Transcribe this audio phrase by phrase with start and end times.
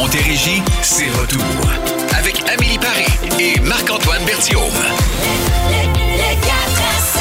[0.00, 1.42] Montérégie, c'est retour.
[2.16, 3.06] Avec Amélie Paris
[3.40, 4.62] et Marc-Antoine Berthiaume.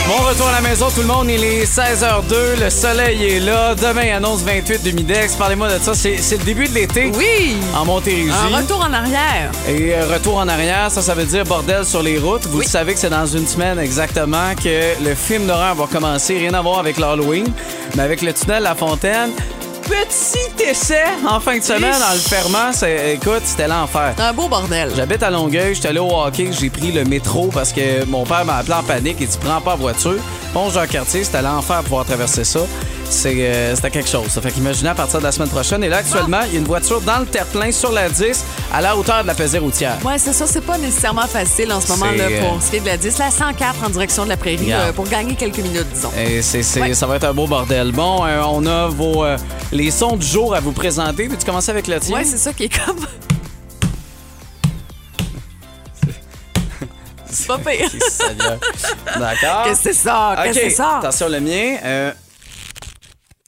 [0.07, 1.27] Bon retour à la maison, tout le monde.
[1.29, 2.63] Il est 16h02.
[2.63, 3.73] Le soleil est là.
[3.75, 5.35] Demain, annonce 28 de Midex.
[5.35, 5.93] Parlez-moi de ça.
[5.95, 7.11] C'est c'est le début de l'été.
[7.17, 7.57] Oui!
[7.75, 8.29] En Montérégie.
[8.31, 9.51] Un retour en arrière.
[9.67, 12.45] Et euh, retour en arrière, ça, ça veut dire bordel sur les routes.
[12.45, 12.65] Vous Oui.
[12.67, 16.37] savez que c'est dans une semaine exactement que le film d'horreur va commencer.
[16.37, 17.47] Rien à voir avec l'Halloween,
[17.95, 19.31] mais avec le tunnel La Fontaine.
[19.87, 22.71] Petit essai en fin de semaine dans le ferment.
[22.73, 24.13] C'est- Écoute, c'était l'enfer.
[24.17, 24.91] C'est un beau bordel.
[24.95, 28.43] J'habite à Longueuil, j'étais allé au hockey, j'ai pris le métro parce que mon père
[28.45, 30.15] m'a appelé en panique et dit prends pas la voiture.
[30.53, 32.59] Bon, Jean-Cartier, c'était l'enfer de pouvoir traverser ça.
[33.09, 34.27] C'est, euh, c'était quelque chose.
[34.27, 35.81] Ça fait qu'imaginez à partir de la semaine prochaine.
[35.83, 38.43] Et là, actuellement, il y a une voiture dans le terre-plein sur la 10
[38.73, 39.97] à la hauteur de la pesée routière.
[40.03, 42.75] Ouais, c'est ça, c'est pas nécessairement facile en ce moment-là C'est, pour euh, ce qui
[42.75, 43.17] est de la 10.
[43.17, 46.11] La 104 en direction de la prairie euh, pour gagner quelques minutes, disons.
[46.17, 46.41] Et
[46.79, 46.93] Ouais.
[46.93, 47.91] Ça va être un beau bordel.
[47.93, 49.37] Bon, euh, on a vos, euh,
[49.71, 51.27] les sons du jour à vous présenter.
[51.27, 52.15] Veux-tu commencer avec le tien?
[52.17, 52.99] Ouais, c'est ça qui est comme.
[57.29, 57.89] c'est pas pire.
[59.19, 59.63] D'accord.
[59.65, 60.35] Qu'est-ce que c'est ça?
[60.43, 60.97] Qu'est-ce que c'est ça?
[60.99, 61.77] attention, le mien.
[61.83, 62.11] euh,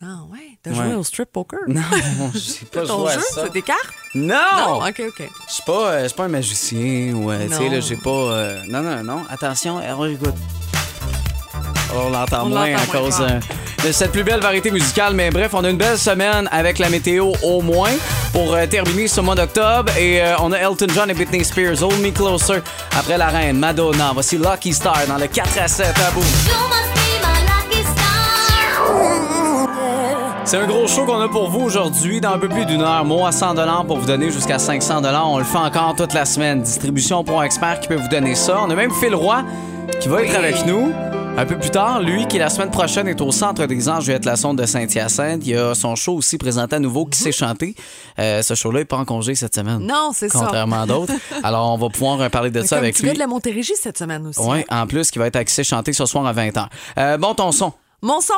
[0.02, 0.76] Ah ouais, t'as Ouais.
[0.78, 1.60] joué au strip poker?
[1.68, 1.82] non,
[2.34, 3.42] j'ai pas Ton joué à jeu, ça.
[3.44, 3.80] c'est des cartes?
[4.16, 4.36] Non!
[4.58, 5.30] Non, ok, ok.
[5.48, 7.72] Je suis pas, euh, je suis pas un magicien ou, euh, tu sais, Non.
[7.72, 8.10] là, j'ai pas...
[8.10, 9.24] euh, non, non, non.
[9.30, 10.34] Attention, alors, écoute.
[11.94, 13.28] On l'entend On moins à l'entend moins cause fort.
[13.30, 13.40] euh,
[13.88, 15.16] de cette plus belle variété musicale.
[15.16, 17.92] Mais bref, on a une belle semaine avec la météo au moins
[18.32, 19.92] pour euh, terminer ce mois d'octobre.
[19.98, 22.62] Et euh, on a Elton John et Britney Spears, Hold Me Closer.
[22.98, 24.12] Après la reine, Madonna.
[24.14, 26.24] Voici Lucky Star dans le 4 à 7 à bout.
[30.50, 32.20] C'est un gros show qu'on a pour vous aujourd'hui.
[32.22, 33.54] Dans un peu plus d'une heure, mot à 100
[33.86, 36.64] pour vous donner jusqu'à 500 On le fait encore toute la semaine.
[36.64, 38.60] Distribution pour expert qui peut vous donner ça.
[38.66, 39.44] On a même Phil Roy
[40.02, 40.92] qui va être avec nous.
[41.38, 44.26] Un peu plus tard, lui, qui la semaine prochaine est au Centre des Anges Juliette
[44.26, 45.42] Lassonde de Saint-Hyacinthe.
[45.46, 47.76] Il y a son show aussi présenté à nouveau qui s'est chanté?
[48.18, 49.86] Euh, ce show-là n'est pas en congé cette semaine.
[49.86, 50.40] Non, c'est ça.
[50.40, 51.14] Contrairement à d'autres.
[51.44, 53.06] Alors, on va pouvoir parler de ça avec lui.
[53.06, 54.40] gars de la Montérégie cette semaine aussi.
[54.44, 56.66] Oui, en plus, qui va être axé chanté ce soir à 20h.
[56.98, 57.72] Euh, bon, ton son.
[58.02, 58.34] Mon son.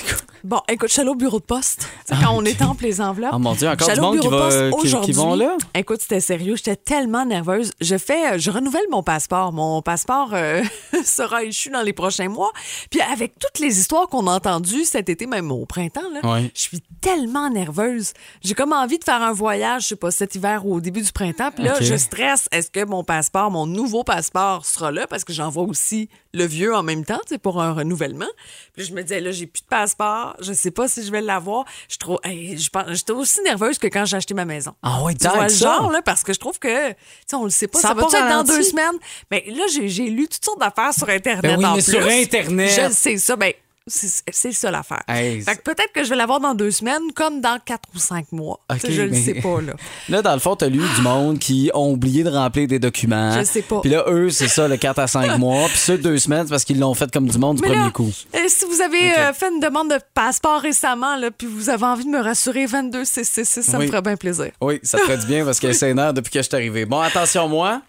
[0.00, 0.16] Quoi?
[0.44, 1.86] Bon, écoute, je suis allée au bureau de poste.
[2.08, 3.32] Quand on étampe les enveloppes.
[3.34, 5.12] Oh mon Dieu, encore du monde qui, bureau de va, poste qui- qui, aujourd'hui.
[5.14, 5.56] vont là?
[5.74, 6.56] Écoute, c'était sérieux.
[6.56, 7.70] J'étais tellement nerveuse.
[7.80, 9.52] Je fais, je renouvelle mon passeport.
[9.52, 10.62] Mon passeport euh,
[11.04, 12.52] sera échu dans les prochains mois.
[12.90, 16.60] Puis avec toutes les histoires qu'on a entendues cet été, même au printemps, là, je
[16.60, 18.12] suis tellement nerveuse.
[18.42, 21.02] J'ai comme envie de faire un voyage, je sais pas, cet hiver ou au début
[21.02, 21.50] du printemps.
[21.54, 22.48] Puis là, je stresse.
[22.52, 25.06] Est-ce que mon passeport, mon nouveau passeport sera là?
[25.06, 28.28] Parce que j'envoie aussi le vieux en même temps, sais, pour un renouvellement.
[28.74, 30.34] Puis je me disais, là, j'ai plus de passeport.
[30.40, 31.64] Je sais pas si je vais l'avoir.
[31.88, 34.74] Je trouve, hey, je pense, j'étais aussi nerveuse que quand j'ai acheté ma maison.
[34.82, 37.44] Ah ouais, Tu vois le genre, là, parce que je trouve que, tu sais, on
[37.44, 37.80] le sait pas.
[37.80, 38.98] Ça Ça, va être dans deux semaines?
[39.30, 41.42] Mais là, j'ai, j'ai lu toutes sortes d'affaires sur Internet.
[41.42, 41.92] Ben oui, en mais plus.
[41.92, 42.88] sur Internet.
[42.88, 43.36] Je sais ça.
[43.36, 43.52] Ben,
[43.86, 45.02] c'est, c'est ça l'affaire.
[45.08, 47.98] Hey, fait que peut-être que je vais l'avoir dans deux semaines, comme dans quatre ou
[47.98, 48.60] cinq mois.
[48.84, 49.72] Tu je le mais- sais pas, là.
[50.08, 53.38] Là, dans le fond, t'as lu du monde qui ont oublié de remplir des documents.
[53.38, 53.80] Je sais pas.
[53.80, 55.68] Puis là, eux, c'est ça, le 4 à 5 mois.
[55.68, 57.68] Puis ceux de deux semaines, c'est parce qu'ils l'ont fait comme du monde du Mais
[57.68, 58.10] premier là, coup.
[58.34, 61.84] euh, si vous avez euh, fait une demande de passeport récemment, là, puis vous avez
[61.84, 63.84] envie de me rassurer 22 666, ça Oui.
[63.86, 64.50] me ferait bien plaisir.
[64.60, 66.84] Oui, ça te ferait du bien parce qu'elle s'énerve depuis que je suis arrivé.
[66.86, 67.82] Bon, attention, moi.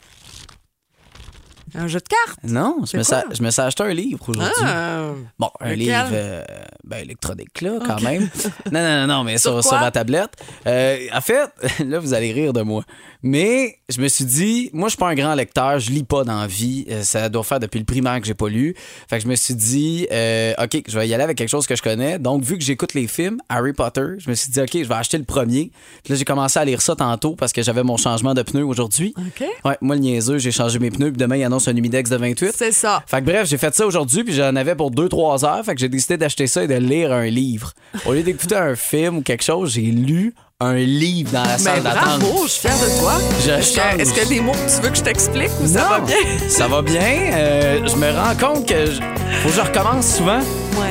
[1.75, 2.39] Un jeu de cartes?
[2.43, 4.63] Non, je me, suis- je me suis acheté un livre aujourd'hui.
[4.63, 5.11] Ah.
[5.39, 5.79] Bon, un Lequel?
[5.79, 6.43] livre euh,
[6.83, 8.29] ben, électronique, là, quand même.
[8.71, 10.31] Non, non, non, non, mais sur, Sur ma tablette.
[10.67, 11.49] Euh, en fait,
[11.85, 12.83] là, vous allez rire de moi.
[13.23, 16.23] Mais je me suis dit, moi, je suis pas un grand lecteur, je lis pas
[16.23, 16.85] dans la vie.
[16.89, 18.75] Euh, Ça doit faire depuis le primaire que j'ai pas lu.
[19.09, 21.67] Fait que je me suis dit, euh, OK, je vais y aller avec quelque chose
[21.67, 22.19] que je connais.
[22.19, 24.95] Donc, vu que j'écoute les films, Harry Potter, je me suis dit, OK, je vais
[24.95, 25.71] acheter le premier.
[26.03, 28.65] Puis là, j'ai commencé à lire ça tantôt parce que j'avais mon changement de pneus
[28.65, 29.13] aujourd'hui.
[29.17, 29.45] OK.
[29.65, 31.11] Ouais, moi, le niaiseux, j'ai changé mes pneus.
[31.11, 32.53] Puis demain, il annonce un humidex de 28.
[32.57, 33.03] C'est ça.
[33.07, 35.63] Fait que bref, j'ai fait ça aujourd'hui, puis j'en avais pour 2-3 heures.
[35.65, 37.73] Fait que j'ai décidé d'acheter ça et de lire un livre.
[38.05, 41.81] Au lieu d'écouter un film ou quelque chose, j'ai lu un livre dans la salle
[41.83, 42.19] d'attente.
[42.19, 43.13] bravo, je suis fière de toi.
[43.45, 45.81] Je Est-ce que, est-ce que des mots que tu veux que je t'explique ou ça
[45.81, 46.15] Non, va bien?
[46.47, 47.01] Ça va bien.
[47.33, 49.01] Euh, je me rends compte que je-
[49.41, 50.39] faut que je recommence souvent.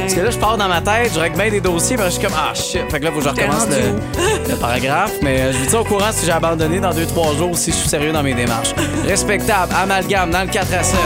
[0.00, 2.10] Parce que là, je pars dans ma tête, je règle bien des dossiers, puis je
[2.10, 2.82] suis comme, ah shit.
[2.90, 5.12] Fait que là, faut que je recommence le, le paragraphe.
[5.22, 7.76] Mais euh, je vous dis au courant si j'ai abandonné dans 2-3 jours, si je
[7.76, 8.74] suis sérieux dans mes démarches.
[9.06, 10.96] Respectable, amalgame dans le 4 à 7.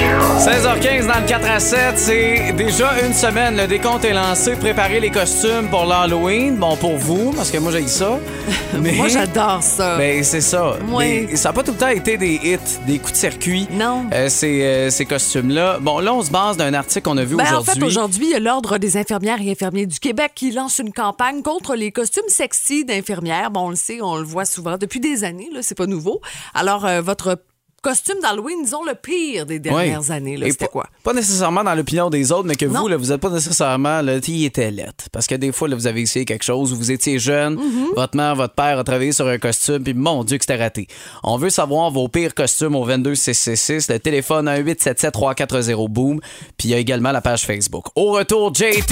[0.00, 3.56] 16h15 dans le 4 à 7, c'est déjà une semaine.
[3.56, 4.56] Le décompte est lancé.
[4.56, 6.56] Préparez les costumes pour l'Halloween.
[6.56, 8.18] Bon, pour vous, parce que moi, j'ai ça.
[8.80, 8.92] Mais...
[8.92, 9.98] Moi, j'adore ça.
[9.98, 10.76] Ben, c'est ça.
[10.88, 13.68] Mais ça n'a pas tout le temps été des hits, des coups de circuit.
[13.72, 14.06] Non.
[14.14, 15.78] euh, ces, euh, ces costumes-là.
[15.80, 17.74] Bon, là, on se base d'un article qu'on a vu Ben, en aujourd'hui.
[17.80, 20.92] fait, aujourd'hui, il y a l'Ordre des infirmières et infirmiers du Québec qui lance une
[20.92, 23.50] campagne contre les costumes sexy d'infirmières.
[23.50, 26.22] Bon, on le sait, on le voit souvent depuis des années, là, c'est pas nouveau.
[26.54, 27.36] Alors, euh, votre
[27.82, 30.10] costume d'Halloween, disons, le pire des dernières Oui.
[30.12, 30.38] années.
[30.50, 30.86] C'était quoi?
[31.02, 32.80] Pas nécessairement dans l'opinion des autres, mais que Non.
[32.82, 35.04] vous, là, vous n'êtes pas nécessairement, là, il était lettre.
[35.12, 37.94] Parce que des fois, là, vous avez essayé quelque chose, vous étiez jeune, Mm-hmm.
[37.96, 40.88] votre mère, votre père a travaillé sur un costume, puis mon Dieu que c'était raté.
[41.24, 46.20] On veut savoir vos pires costumes au 22666, le téléphone 1-877-340-BOOM,
[46.58, 47.86] puis il y a également la page Facebook.
[47.96, 48.84] Au retour, JT,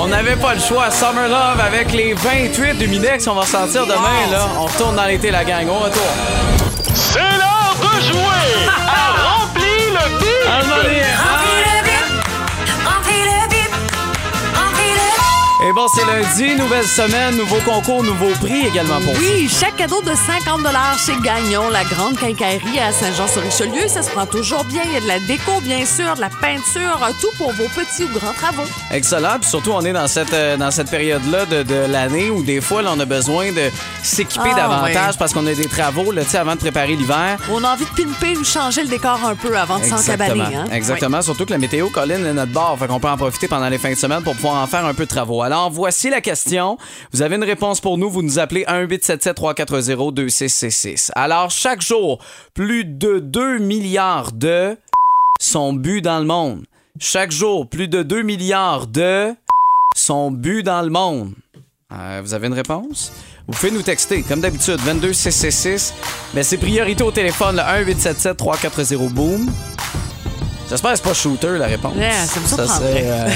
[0.00, 0.90] on n'avait pas le choix.
[0.90, 4.48] Summer Love avec les 28 du Minex, on va sortir demain, là.
[4.58, 5.66] On retourne dans l'été, la gang.
[5.68, 6.02] Au retour.
[7.06, 11.43] C'est l'heure de jouer à Rempli le bip!
[15.74, 19.20] Bon, c'est lundi, nouvelle semaine, nouveau concours, nouveau prix également pour vous.
[19.20, 20.60] Oui, chaque cadeau de 50
[21.04, 23.88] chez Gagnon, la grande quincaillerie à Saint-Jean-sur-Richelieu.
[23.88, 24.82] Ça se prend toujours bien.
[24.86, 28.04] Il y a de la déco, bien sûr, de la peinture, tout pour vos petits
[28.04, 28.68] ou grands travaux.
[28.90, 29.38] Excellent.
[29.40, 32.60] Puis surtout, on est dans cette, euh, dans cette période-là de, de l'année où des
[32.60, 33.70] fois, là, on a besoin de
[34.02, 37.38] s'équiper Ah, davantage parce qu'on a des travaux là, avant de préparer l'hiver.
[37.50, 40.56] On a envie de pimper ou changer le décor un peu avant de s'encabaner.
[40.56, 40.64] Hein?
[40.72, 41.22] Exactement.
[41.22, 42.76] Surtout que la météo, Colin, est notre bord.
[42.78, 44.94] Fait qu'on peut en profiter pendant les fins de semaine pour pouvoir en faire un
[44.94, 45.42] peu de travaux.
[45.42, 46.76] Alors, voici la question.
[47.12, 48.10] Vous avez une réponse pour nous.
[48.10, 51.10] Vous nous appelez 1-877-340-2666.
[51.14, 52.18] Alors, chaque jour,
[52.54, 54.76] plus de 2 milliards de
[55.40, 56.64] sont bu dans le monde.
[56.98, 59.34] Chaque jour, plus de 2 milliards de
[59.96, 61.32] sont bu dans le monde.
[61.92, 63.12] Euh, vous avez une réponse?
[63.46, 65.92] Vous pouvez nous texter, comme d'habitude, 22666.
[66.34, 69.50] Mais c'est priorité au téléphone, le 1-877-340-BOOM.
[70.74, 71.94] J'espère que c'est pas shooter, la réponse.
[71.96, 72.74] Yeah, ça me surprendrait.
[72.76, 73.28] serait, euh,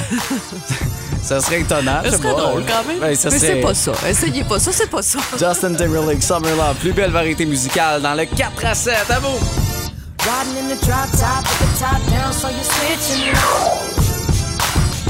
[1.23, 2.00] ça serait étonnant.
[2.02, 2.11] pas.
[2.19, 3.00] drôle quand même.
[3.00, 3.93] Ouais, ça Mais serait- c'est pas ça.
[4.08, 5.19] Essayez pas ça, c'est pas ça.
[5.38, 8.94] Justin Timberlake, Summer Love, plus belle variété musicale dans le 4 à 7.
[9.11, 9.38] À vous!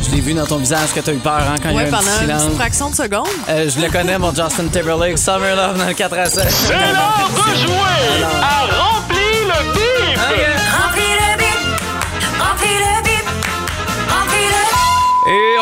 [0.02, 1.82] Je l'ai vu dans ton visage que t'as eu peur hein, quand il y Ouais,
[1.82, 2.42] a eu un pendant petit une silence.
[2.44, 3.26] petite fraction de seconde.
[3.48, 6.44] Euh, je le connais, mon Justin Timberlake, Summer Love dans le 4 à 7.
[6.50, 9.16] C'est l'heure de jouer à Rempli
[9.46, 10.18] le bip!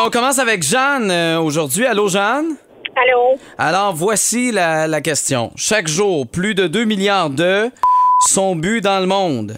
[0.05, 1.85] On commence avec Jeanne euh, aujourd'hui.
[1.85, 2.55] Allô, Jeanne?
[2.95, 3.37] Allô?
[3.57, 5.51] Alors, voici la, la question.
[5.55, 7.69] Chaque jour, plus de 2 milliards de
[8.27, 9.55] sont bu dans le monde.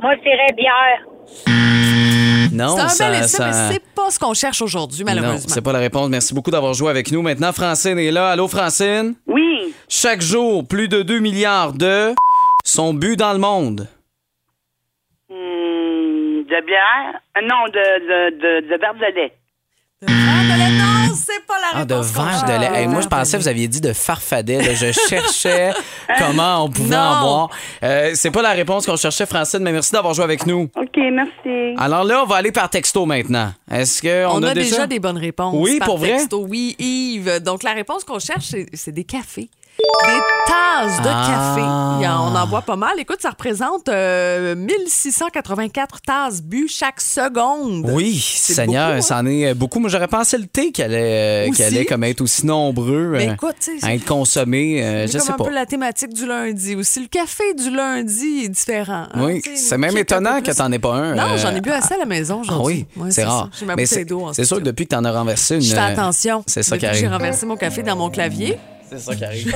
[0.00, 1.06] Moi, je dirais bière.
[2.52, 5.14] Non, C'est un ça, bel essai, ça- mais c'est pas ce qu'on cherche aujourd'hui, Non,
[5.14, 5.48] malheureusement.
[5.48, 6.10] c'est pas la réponse.
[6.10, 7.22] Merci beaucoup d'avoir joué avec nous.
[7.22, 8.28] Maintenant, Francine est là.
[8.30, 9.14] Allô, Francine?
[9.26, 9.74] Oui.
[9.88, 12.12] Chaque jour, plus de 2 milliards de
[12.64, 13.88] sont bu dans le monde.
[15.30, 17.20] Hum, de bière?
[17.38, 19.32] Euh, Non, de, de, de, de verre de lait.
[20.02, 22.10] De verre de lait, non, c'est pas la Ah, de réponse.
[22.12, 22.60] qu'on vache de cherche.
[22.72, 22.80] lait.
[22.80, 24.60] Hey, moi, je pensais que vous aviez dit de farfadet.
[24.60, 24.74] là.
[24.74, 25.70] Je cherchais
[26.18, 27.20] comment on pouvait en Non.
[27.20, 27.50] boire.
[27.84, 30.68] Euh, c'est pas la réponse qu'on cherchait, Francine, mais merci d'avoir joué avec nous.
[30.76, 31.74] OK, merci.
[31.78, 33.52] Alors là, on va aller par texto maintenant.
[33.70, 34.86] Est-ce qu'on On, a, a, déjà...
[34.88, 35.54] des bonnes réponses.
[35.56, 36.16] Oui, par pour vrai?
[36.16, 36.44] texto.
[36.48, 37.38] Oui, Yves.
[37.40, 39.50] Donc, la réponse qu'on cherche, c'est- c'est des cafés.
[39.78, 41.26] Des tasses de Ah.
[41.56, 41.62] café.
[42.08, 42.92] En- on en boit pas mal.
[42.98, 47.88] Écoute, ça représente euh, 1684 tasses bues chaque seconde.
[47.90, 49.00] Oui, Seigneur, beaucoup, hein?
[49.02, 49.80] c'en est beaucoup.
[49.80, 53.32] Moi, j'aurais pensé le thé qui allait, euh, allait comme être aussi nombreux Mais euh,
[53.34, 54.82] écoute, à être consommé.
[54.84, 55.44] euh, C'est je comme sais un pas.
[55.44, 57.00] peu la thématique du lundi aussi.
[57.00, 59.06] Le café du lundi est différent.
[59.12, 60.56] hein, Oui, c'est même un étonnant peu que plus.
[60.56, 61.14] t'en aies pas un.
[61.14, 62.86] Non, euh, j'en ai bu assez à la maison Ah aujourd'hui.
[62.96, 63.48] oui, Ouais, c'est rare.
[63.52, 63.66] ça.
[64.32, 65.62] C'est en sûr que depuis que t'en as renversé une.
[65.62, 66.44] Je fais euh, attention.
[66.46, 67.12] C'est ça qui que J'ai arrive.
[67.18, 68.58] renversé mon café dans mon clavier.
[68.92, 69.54] C'est ça qui arrive.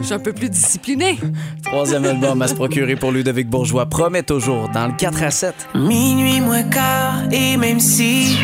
[0.00, 1.18] Je suis un peu plus disciplinée.
[1.62, 5.54] Troisième album à se procurer pour Ludovic Bourgeois promet toujours dans le 4 à 7.
[5.74, 8.38] Minuit moins quart, et même si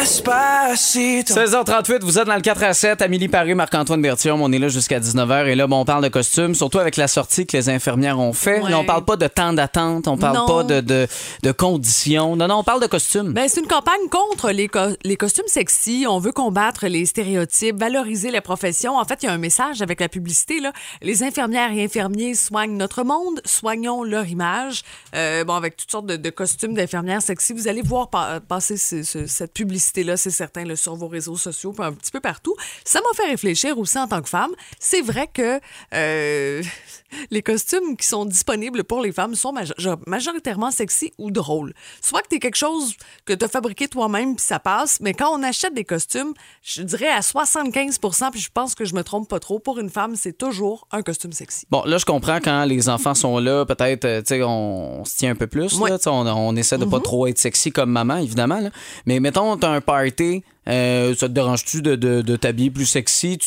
[0.00, 3.02] Despacito 16h38, vous êtes dans le 4 à 7.
[3.02, 5.46] Amélie Paris, Marc-Antoine Bertium, on est là jusqu'à 19h.
[5.46, 8.32] Et là, bon, on parle de costumes, surtout avec la sortie que les infirmières ont
[8.32, 8.60] fait.
[8.62, 8.70] Ouais.
[8.70, 10.46] Là, on parle pas de temps d'attente, on parle Non.
[10.46, 11.06] pas de, de,
[11.42, 12.34] de conditions.
[12.36, 13.32] Non, non, on parle de costumes.
[13.32, 16.06] Ben, c'est une campagne contre les, co- les costumes sexy.
[16.08, 18.96] On veut combattre les stéréotypes, valoriser les professions.
[18.96, 20.60] En fait, il y a un message avec la publicité.
[21.02, 24.82] Les infirmières et infirmiers soignent notre monde, soignons leur image.
[25.14, 29.02] Euh, bon, avec toutes sortes de, costumes d'infirmières sexy, vous allez voir pa- passer ce-
[29.02, 32.54] ce- cette publicité-là, c'est certain, sur vos réseaux sociaux, un petit peu partout.
[32.84, 34.52] Ça m'a fait réfléchir aussi en tant que femme.
[34.78, 35.60] C'est vrai que
[35.94, 36.62] euh,
[37.30, 41.72] les costumes qui sont disponibles pour les femmes sont majo- majoritairement sexy ou drôles.
[42.00, 42.94] Soit que tu quelque chose
[43.24, 46.82] que tu as fabriqué toi-même puis ça passe, mais quand on achète des costumes, je
[46.82, 50.16] dirais à 75% puis je pense que je me trompe pas trop, pour une femme,
[50.16, 51.66] c'est toujours un costume sexy.
[51.70, 55.04] Bon, là, je comprends quand les enfants sont là, peut-être, euh, tu sais, on, on
[55.04, 55.78] se tient un peu plus.
[55.80, 58.60] Là, on, on essaie de pas trop être sexy comme maman, évidemment.
[58.60, 58.70] là.
[59.06, 63.38] Mais mettons, t'as un party, euh, ça te dérange-tu de, de, de t'habiller plus sexy?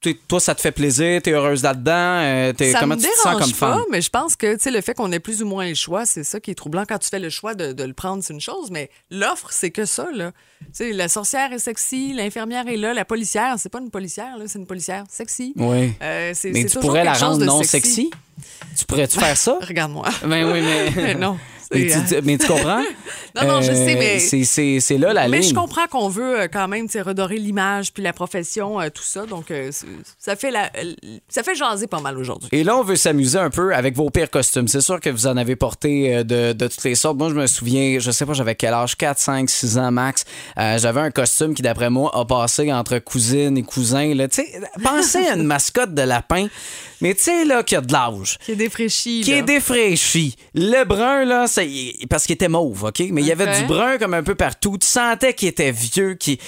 [0.00, 1.20] Tu, toi, ça te fait plaisir?
[1.22, 1.92] T'es heureuse là-dedans?
[1.92, 3.84] Euh, comment me tu te sens dérange comme pas, femme?
[3.90, 6.40] mais je pense que le fait qu'on ait plus ou moins le choix, c'est ça
[6.40, 6.84] qui est troublant.
[6.88, 9.70] Quand tu fais le choix de, de le prendre, c'est une chose, mais l'offre, c'est
[9.70, 10.06] que ça.
[10.12, 10.32] Là.
[10.80, 14.58] La sorcière est sexy, l'infirmière est là, la policière, c'est pas une policière, là, c'est
[14.58, 15.52] une policière sexy.
[15.56, 15.92] Oui.
[16.02, 18.10] Euh, Mais c'est tu pourrais la rendre non sexy?
[18.78, 19.58] Tu pourrais-tu faire ça?
[19.66, 20.08] Regarde-moi.
[20.24, 21.14] Ben oui, mais.
[21.14, 21.36] non.
[21.72, 22.82] Mais tu, euh, mais tu comprends?
[23.36, 25.50] Non, non, je sais, mais- C'est, c'est, là la Mais ligne.
[25.50, 28.88] je comprends qu'on veut euh, quand même tu sais, redorer l'image puis la profession, euh,
[28.92, 29.24] tout ça.
[29.24, 29.70] Donc, euh,
[30.18, 30.94] ça fait la, euh,
[31.28, 32.48] ça fait jaser pas mal aujourd'hui.
[32.50, 34.66] Et là, on veut s'amuser un peu avec vos pires costumes.
[34.66, 37.18] C'est sûr que vous en avez porté euh, de, de toutes les sortes.
[37.18, 40.24] Moi, je me souviens, je sais pas, j'avais quel âge, 4, 5, 6 ans max.
[40.58, 44.12] Euh, j'avais un costume qui, d'après moi, a passé entre cousine et cousin.
[44.14, 44.26] là.
[44.26, 46.48] Tu sais, pensez à une mascotte de lapin,
[47.00, 48.38] mais tu sais, là, qui a de l'âge.
[48.44, 49.20] Qui est défraîchi.
[49.20, 49.36] Qui là.
[49.38, 50.34] est défraîchi.
[50.54, 51.59] Le brun, là, c'est
[52.08, 53.00] parce qu'il était mauve, OK?
[53.10, 54.76] Mais il y avait du brun comme un peu partout.
[54.78, 56.38] Tu sentais qu'il était vieux, qu'il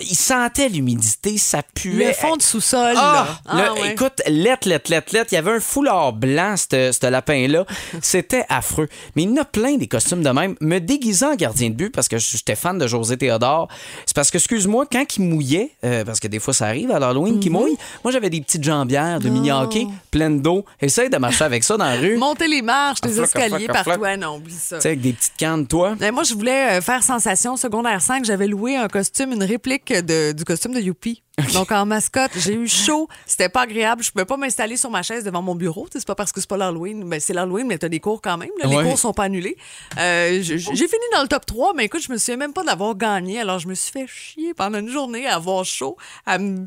[0.00, 2.06] il sentait l'humidité, ça puait.
[2.08, 2.94] Le fond de sous-sol.
[2.96, 3.40] Ah!
[3.46, 3.54] là.
[3.54, 3.92] Le- Ah, ouais.
[3.92, 5.28] Écoute, lettre, lettre, lettre, lettre.
[5.32, 7.64] Il y avait un foulard blanc, ce lapin-là.
[8.02, 8.88] C'était affreux.
[9.16, 10.56] Mais il y en a plein des costumes de même.
[10.60, 13.68] Me déguisant en gardien de but, parce que j'étais fan de José Théodore,
[14.06, 16.98] c'est parce que, excuse-moi, quand il mouillait, euh, parce que des fois ça arrive à
[16.98, 20.64] l'Halloween qu'il mouille, moi j'avais des petites jambières de mini-hockey pleines d'eau.
[20.80, 22.16] Essaye de marcher avec ça dans la rue.
[22.16, 24.00] Monter les marches, Ah, les floc, escaliers partout.
[24.00, 24.76] Ouais, non, oublie ça.
[24.76, 25.94] Tu sais, avec des petites cannes, toi?
[25.98, 28.24] Ben, moi, je voulais euh, faire sensation secondaire 5.
[28.24, 31.22] J'avais loué un costume, une réplique de- du costume de Youpi.
[31.54, 33.08] Donc, en mascotte, j'ai eu chaud.
[33.26, 34.02] C'était pas agréable.
[34.02, 35.86] Je pouvais pas m'installer sur ma chaise devant mon bureau.
[35.92, 37.04] C'est pas parce que c'est pas l'Halloween.
[37.08, 38.50] Ben, c'est l'Halloween, mais t'as des cours quand même.
[38.62, 38.68] là.
[38.68, 38.84] Les Ouais.
[38.84, 39.56] cours sont pas annulés.
[39.98, 42.94] Euh, j'ai fini dans le top 3, mais écoute, je me souviens même pas d'avoir
[42.94, 43.40] gagné.
[43.40, 46.66] Alors, je me suis fait chier pendant une journée à avoir chaud, à me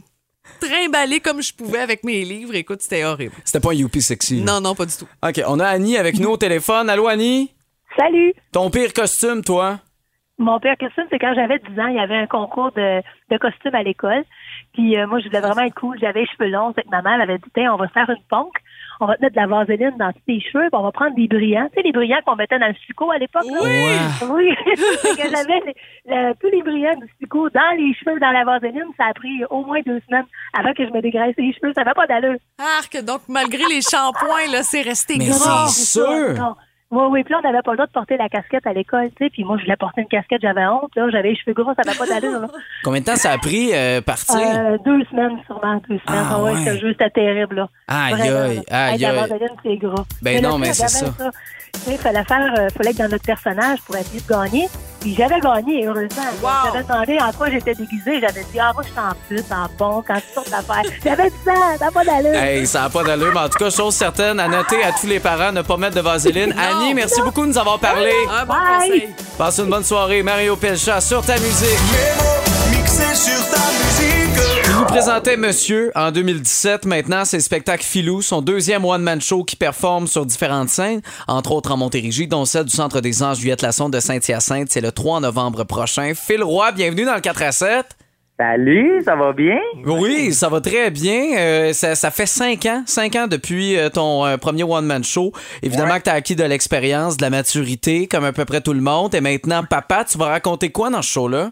[0.59, 2.53] trimballer comme je pouvais avec mes livres.
[2.55, 3.33] Écoute, c'était horrible.
[3.43, 4.39] C'était pas un youpi sexy.
[4.41, 4.53] là.
[4.53, 5.07] Non, non, pas du tout.
[5.23, 6.89] OK, on a Annie avec nous au téléphone.
[6.89, 7.51] Allô, Annie?
[7.97, 8.33] Salut!
[8.51, 9.79] Ton pire costume, toi?
[10.37, 13.37] Mon père costume, c'est quand j'avais 10 ans, il y avait un concours de, de
[13.37, 14.25] costumes à l'école.
[14.73, 15.97] Puis euh, moi, je voulais vraiment être cool.
[16.01, 16.73] J'avais les cheveux longs.
[16.75, 18.57] C'est que ma mère elle avait dit, Tiens, on va se faire une ponque.
[18.99, 20.67] On va te mettre de la vaseline dans tous tes cheveux.
[20.69, 21.69] Puis on va prendre des brillants.
[21.69, 23.45] Tu sais, les brillants qu'on mettait dans le succo à l'époque.
[23.45, 23.59] là?
[24.29, 24.53] Oui.
[25.15, 25.75] Que j'avais les-
[26.05, 28.83] le- tous les brillants du succo dans les cheveux, dans la vaseline.
[28.97, 31.71] Ça a pris au moins deux semaines avant que je me dégraisse les cheveux.
[31.73, 32.35] Ça va pas d'allure.
[32.59, 35.67] Arc, donc malgré les shampoings, là, c'est resté Mais gras.
[35.67, 36.33] c'est sûr.
[36.37, 36.55] non.
[36.91, 39.09] Oui, oui, puis là, on n'avait pas le droit de porter la casquette à l'école,
[39.17, 41.53] tu sais, puis moi, je voulais porter une casquette, j'avais honte, là, j'avais les cheveux
[41.53, 42.47] gros, ça n'avait pas d'allure.
[42.83, 44.35] Combien de temps ça a pris euh, partir?
[44.37, 46.01] Euh, deux semaines, sûrement, deux semaines.
[46.07, 46.79] Ah, Ah, ouais, ouais.
[46.91, 47.69] c'était terrible, là.
[47.87, 49.05] Aïe, aïe, aïe.
[50.21, 51.31] Ben non, mais c'est ça.
[51.83, 54.69] Sais, fallait faire, euh, fallait être dans notre personnage pour essayer de gagner.
[55.01, 56.23] Puis j'avais gagné, heureusement.
[56.41, 56.49] Wow.
[56.73, 58.19] J'avais demandé en quoi j'étais déguisée.
[58.21, 60.91] J'avais dit, ah, moi, je suis en plus, en bon, quand tu sortes d'affaires.
[61.03, 62.33] J'avais dit ça, t'as pas d'allure.
[62.33, 65.05] Hey, ça n'a pas d'allure, mais en tout cas, chose certaine, à noter à tous
[65.05, 66.55] les parents, ne pas mettre de vaseline.
[66.57, 68.13] Annie, merci beaucoup de nous avoir parlé.
[68.31, 68.79] Un bon Bye.
[68.79, 69.09] conseil.
[69.37, 70.23] Passe une bonne soirée.
[70.23, 71.79] Mario Pelcha sur ta musique.
[72.71, 74.14] Mixé sur ta musique.
[74.85, 76.85] Il nous présentait Monsieur en 2017.
[76.85, 81.53] Maintenant, c'est le spectacle Filou, son deuxième one-man show qui performe sur différentes scènes, entre
[81.53, 84.67] autres en Montérégie, dont celle du Centre des Anges Juliette Lassonde de Saint-Hyacinthe.
[84.69, 86.13] C'est le 3 novembre prochain.
[86.13, 87.85] Phil Roy, bienvenue dans le 4 à 7.
[88.39, 89.57] Salut, ça va bien?
[89.85, 91.35] Oui, ça va très bien.
[91.35, 95.31] Euh, ça, ça fait cinq ans, cinq ans depuis euh, ton euh, premier one-man show.
[95.63, 98.73] Évidemment que tu as acquis de l'expérience, de la maturité, comme à peu près tout
[98.73, 99.15] le monde.
[99.15, 101.51] Et maintenant, papa, tu vas raconter quoi dans ce show-là?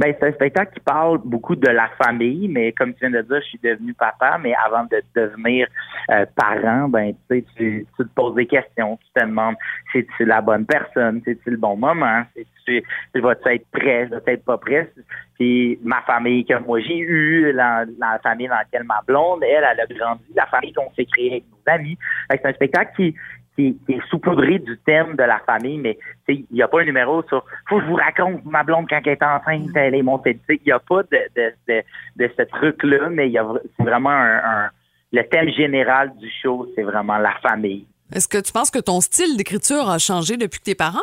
[0.00, 3.20] Ben, c'est un spectacle qui parle beaucoup de la famille, mais comme tu viens de
[3.20, 5.68] dire, je suis devenu papa, mais avant de devenir
[6.10, 9.56] euh, parent, ben, tu tu, tu te poses des questions, tu te demandes,
[9.92, 12.82] c'est-tu la bonne personne, c'est-tu le bon moment, c'est-tu,
[13.20, 14.90] vas-tu être prêt, vas-tu être pas prêt?
[15.34, 19.66] Puis ma famille que moi j'ai eue, la, la famille dans laquelle ma blonde, elle,
[19.70, 21.98] elle a grandi, la famille qu'on s'est créée avec nos amis.
[22.30, 23.14] C'est un spectacle qui,
[23.56, 26.84] qui, qui est saupoudré du thème de la famille, mais il n'y a pas un
[26.84, 30.02] numéro sur faut que je vous raconte ma blonde quand elle est enceinte, elle est
[30.02, 30.38] montée.
[30.48, 31.82] Il n'y a pas de, de, de,
[32.16, 33.40] de ce truc-là, mais il y
[33.76, 34.70] c'est vraiment un, un-
[35.12, 37.84] le thème général du show, c'est vraiment la famille.
[38.14, 41.02] Est-ce que tu penses que ton style d'écriture a changé depuis que t'es parent?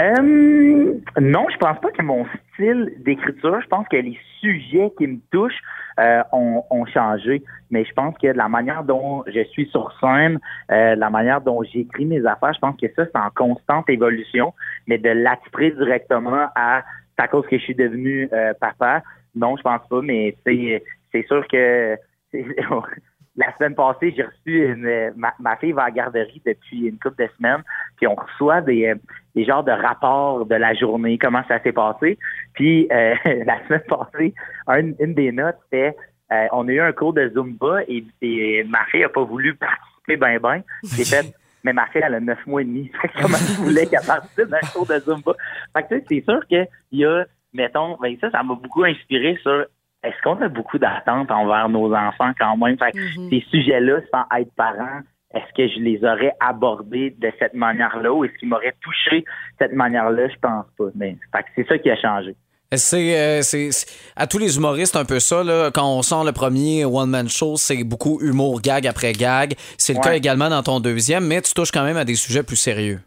[0.00, 5.06] Euh, non, je pense pas que mon style d'écriture, je pense que les sujets qui
[5.06, 5.60] me touchent
[6.00, 10.38] euh, ont, ont changé, mais je pense que la manière dont je suis sur scène,
[10.70, 14.54] euh, la manière dont j'écris mes affaires, je pense que ça, c'est en constante évolution,
[14.86, 16.82] mais de l'attirer directement à
[17.18, 19.02] à cause que je suis devenu euh, papa,
[19.36, 21.96] non, je pense pas, mais c'est sûr que
[23.36, 26.98] la semaine passée, j'ai reçu une ma, ma fille va à la garderie depuis une
[26.98, 27.62] couple de semaines,
[27.96, 28.94] puis on reçoit des, euh,
[29.34, 32.18] des genres de rapports de la journée, comment ça s'est passé.
[32.54, 33.14] Puis euh,
[33.46, 34.34] la semaine passée,
[34.66, 35.96] un- une des notes c'était
[36.32, 39.54] euh, on a eu un cours de Zumba et, et ma fille a pas voulu
[39.54, 40.62] participer ben ben.
[40.96, 41.34] J'ai fait
[41.64, 42.90] mais ma fille, elle a neuf mois et demi.
[43.20, 45.32] Comment je voulais qu'elle participe d'un cours de Zumba?
[45.76, 47.24] Fait que tu sais, c'est sûr qu'il y a,
[47.54, 49.66] mettons, ben ça, ça m'a beaucoup inspiré sur
[50.04, 52.76] est-ce qu'on a beaucoup d'attentes envers nos enfants quand même?
[52.78, 52.98] Fait que
[53.30, 55.00] ces sujets-là, sans être parent,
[55.34, 59.24] est-ce que je les aurais abordés de cette manière-là ou est-ce qu'ils m'auraient touché de
[59.60, 60.28] cette manière-là?
[60.28, 60.84] Je pense pas.
[60.94, 62.34] Mais fait que c'est ça qui a changé.
[62.74, 63.70] C'est, euh,
[64.16, 67.28] à tous les humoristes un peu ça là, quand on sort le premier one man
[67.28, 69.52] show, c'est beaucoup humour gag après gag.
[69.76, 70.04] C'est le Ouais.
[70.04, 73.00] cas également dans ton deuxième, mais tu touches quand même à des sujets plus sérieux.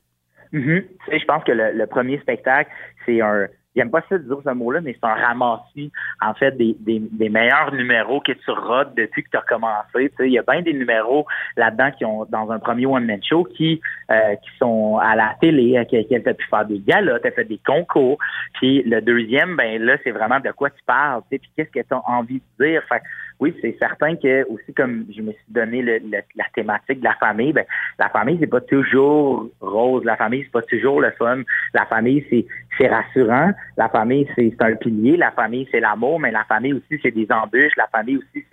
[0.52, 0.84] Mhm.
[1.06, 2.70] Tu sais, je pense que le, le premier spectacle,
[3.06, 3.48] c'est un.
[3.76, 5.92] J'aime pas ça dire ce mot-là, mais c'est un ramassis,
[6.22, 10.12] en fait, des, des, des meilleurs numéros que tu rodes depuis que tu as commencé.
[10.20, 11.26] Il y a bien des numéros
[11.58, 15.78] là-dedans qui ont, dans un premier one-man show, qui, euh, qui sont à la télé,
[15.78, 18.18] euh, qui, qui pu faire des galas, t'as fait des concours.
[18.54, 21.72] Puis le deuxième, ben là, c'est vraiment de quoi tu parles, tu sais, puis qu'est-ce
[21.72, 22.84] que tu as envie de dire?
[22.88, 23.02] Fait
[23.40, 27.04] oui, c'est certain que aussi comme je me suis donné le- le- la thématique de
[27.04, 27.66] la famille, ben
[28.00, 31.42] la famille c'est pas toujours rose, la famille c'est pas toujours le fun,
[31.74, 32.26] la famille
[32.78, 37.00] c'est rassurant, la famille c'est un pilier, la famille c'est l'amour, mais la famille aussi
[37.02, 38.46] c'est des embûches, la famille aussi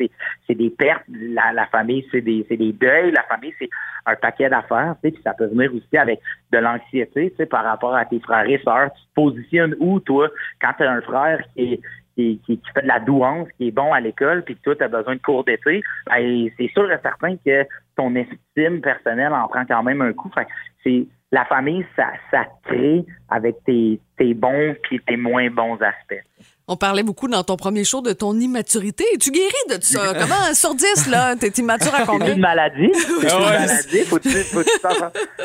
[0.47, 3.71] c'est des pertes, la, famille c'est des des deuils, la famille c'est
[4.07, 6.21] un paquet d'affaires, tu sais, puis ça peut venir aussi avec
[6.51, 10.01] de l'anxiété, tu sais, par rapport à tes frères et sœurs, tu te positionnes où
[10.01, 10.29] toi
[10.61, 11.81] quand tu as un frère qui est
[12.17, 14.77] qui, qui, qui fait de la douance, qui est bon à l'école, puis que toi,
[14.77, 17.67] tu as besoin de cours d'été, ben, c'est sûr et certain que
[17.97, 20.31] ton estime personnelle en prend quand même un coup.
[20.35, 20.47] Fait
[20.85, 26.23] c'est la famille, ça, ça crée avec tes, tes bons puis tes moins bons aspects.
[26.69, 29.05] On parlait beaucoup dans ton premier show de ton immaturité.
[29.15, 30.13] Es-tu guéri de ça?
[30.19, 31.35] Comment, sur 10, là?
[31.37, 32.35] T'es immature à C'est combien?
[32.35, 32.91] une maladie.
[32.95, 33.59] C'est Ah une ouais.
[33.67, 34.05] maladie.
[34.05, 34.89] Faut-tu, faut-tu t'en-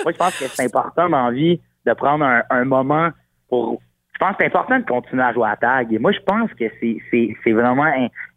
[0.04, 3.10] Moi, je pense que c'est important dans la vie de prendre un, un moment
[3.50, 3.82] pour.
[4.18, 5.94] Je pense que c'est important de continuer à jouer à tag.
[5.94, 7.86] Et moi, je pense que c'est, c'est, c'est vraiment,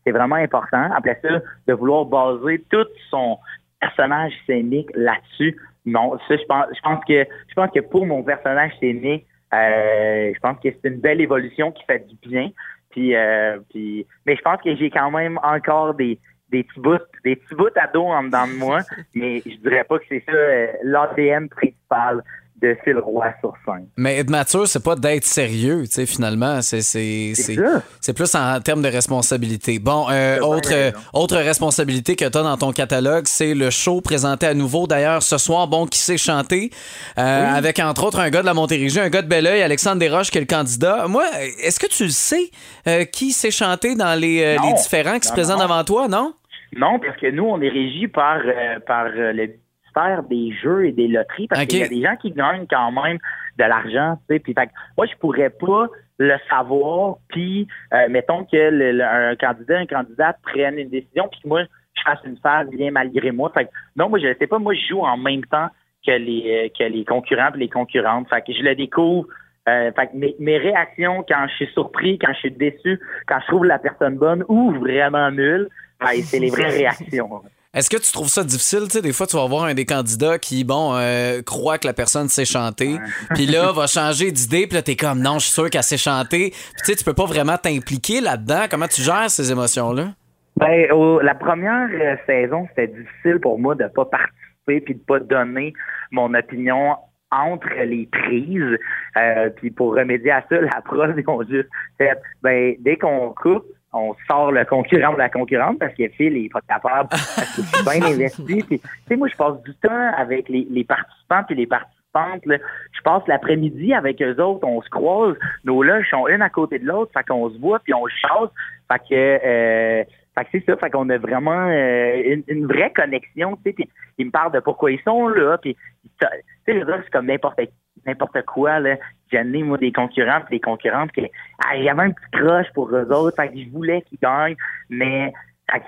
[0.04, 0.90] c'est vraiment important.
[0.94, 3.38] Après ça, de vouloir baser tout son
[3.80, 5.56] personnage scénique là-dessus.
[5.86, 10.32] Non, ça, je pense, je pense que, je pense que pour mon personnage scénique, euh,
[10.34, 12.50] je pense que c'est une belle évolution qui fait du bien.
[12.90, 16.18] Puis, euh, puis, mais je pense que j'ai quand même encore des,
[16.50, 18.80] des petits bouts, des petits bouts à dos en dedans de moi,
[19.14, 22.22] mais je dirais pas que c'est ça euh, l'ADN principal
[22.62, 23.86] de Phil Roy sur scène.
[23.96, 26.62] Mais être mature, c'est pas d'être sérieux, tu sais, finalement.
[26.62, 27.56] C'est, c'est, C'est
[28.00, 29.78] c'est, plus en termes de responsabilité.
[29.78, 30.72] Bon, euh, autre,
[31.12, 34.86] autre responsabilité que tu as dans ton catalogue, c'est le show présenté à nouveau.
[34.86, 36.70] D'ailleurs, ce soir, bon, qui sait chanter,
[37.18, 40.30] euh, avec entre autres un gars de la Montérégie, un gars de Belleuil, Alexandre Desroches,
[40.30, 41.06] qui est le candidat.
[41.08, 41.24] Moi,
[41.62, 42.50] est-ce que tu le sais,
[42.86, 45.64] euh, qui sait chanter dans les, euh, les différents qui se présentent non.
[45.64, 46.34] devant toi, non?
[46.76, 49.50] Non, parce que nous, on est régi par, euh, par le
[49.94, 52.92] ministère des jeux et des loteries, parce qu'il y a des gens qui gagnent quand
[52.92, 53.18] même
[53.58, 54.40] de l'argent, tu sais.
[54.40, 55.86] Puis, fait que moi, je pourrais pas
[56.18, 61.28] le savoir, puis euh, mettons que le- le- un candidat, une candidate prenne une décision,
[61.30, 61.62] puis moi,
[61.94, 63.50] je fasse une phase bien malgré moi.
[63.54, 65.68] Fait que, non, moi, je sais pas, moi, je joue en même temps
[66.06, 68.28] que les, euh, que les concurrents et les concurrentes.
[68.28, 69.26] Fait que je le découvre.
[69.68, 73.38] Euh, fait que mes, mes réactions quand je suis surpris, quand je suis déçu, quand
[73.40, 75.68] je trouve la personne bonne ou vraiment nulle,
[76.00, 77.42] ben, c'est les vraies réactions.
[77.72, 78.88] Est-ce que tu trouves ça difficile?
[78.88, 81.86] Tu sais, des fois, tu vas voir un des candidats qui, bon, euh, croit que
[81.86, 82.96] la personne sait chanter,
[83.34, 85.96] puis là, va changer d'idée, puis là, t'es comme, non, je suis sûr qu'elle sait
[85.96, 86.50] chanter.
[86.50, 88.64] Puis tu sais, tu peux pas vraiment t'impliquer là-dedans.
[88.68, 90.08] Comment tu gères ces émotions-là?
[90.56, 90.88] Ben,
[91.22, 95.72] la première euh, saison, c'était difficile pour moi de pas participer puis de pas donner
[96.10, 96.96] mon opinion
[97.30, 98.78] entre les prises.
[99.16, 103.32] Euh, puis pour remédier à ça, la preuve, ils ont juste fait, ben, dès qu'on
[103.40, 107.56] coupe, on sort le concurrent de la concurrente parce que Phil est pas capable, parce
[107.56, 108.62] que je suis bien investi.
[108.62, 112.46] Puis, tu sais, moi, je passe du temps avec les, les participants puis les participantes.
[112.46, 112.58] là.
[112.92, 116.78] Je passe l'après-midi avec eux autres, on se croise, nos loges sont une à côté
[116.78, 118.50] de l'autre, fait qu'on se voit puis on se chasse.
[118.90, 120.04] Fait que, euh,
[120.36, 123.72] fait que c'est ça, fait qu'on a vraiment euh, une, une vraie connexion, tu sais,
[123.72, 125.76] puis ils me parlent de pourquoi ils sont là, puis
[126.20, 126.26] tu
[126.66, 127.60] sais, c'est comme n'importe
[128.06, 128.96] n'importe quoi, là.
[129.30, 131.20] J'ai amené, moi, des concurrents des concurrentes que,
[131.64, 134.18] ah, il y avait un petit crush pour eux autres, fait que je voulais qu'ils
[134.18, 134.56] gagnent,
[134.88, 135.32] mais,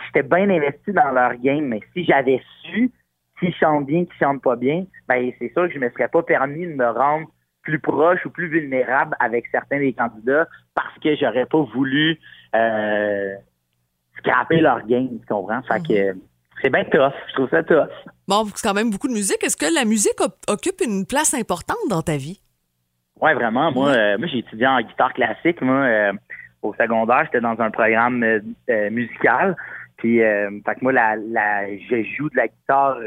[0.07, 2.91] j'étais bien investi dans leur game, mais si j'avais su
[3.41, 6.23] qui chantent bien, qui chantent pas bien, ben, c'est sûr que je me serais pas
[6.23, 7.27] permis de me rendre
[7.63, 12.21] plus proche ou plus vulnérable avec certains des candidats parce que j'aurais pas voulu,
[12.55, 13.35] euh,
[14.19, 15.63] scraper leur game, tu comprends?
[15.63, 16.17] Fait que,
[16.63, 17.13] c'est bien tough.
[17.29, 17.91] Je trouve ça tough.
[18.29, 19.43] Bon, c'est quand même beaucoup de musique.
[19.45, 22.41] Est-ce que la musique occupe une place importante dans ta vie?
[23.21, 23.71] Ouais, vraiment.
[23.73, 25.61] Moi, euh, moi j'ai étudié en guitare classique.
[25.61, 26.13] Moi, euh,
[26.63, 29.57] au secondaire, j'étais dans un programme euh, musical.
[29.97, 32.99] Puis, fait que moi, la, la, je joue de la guitare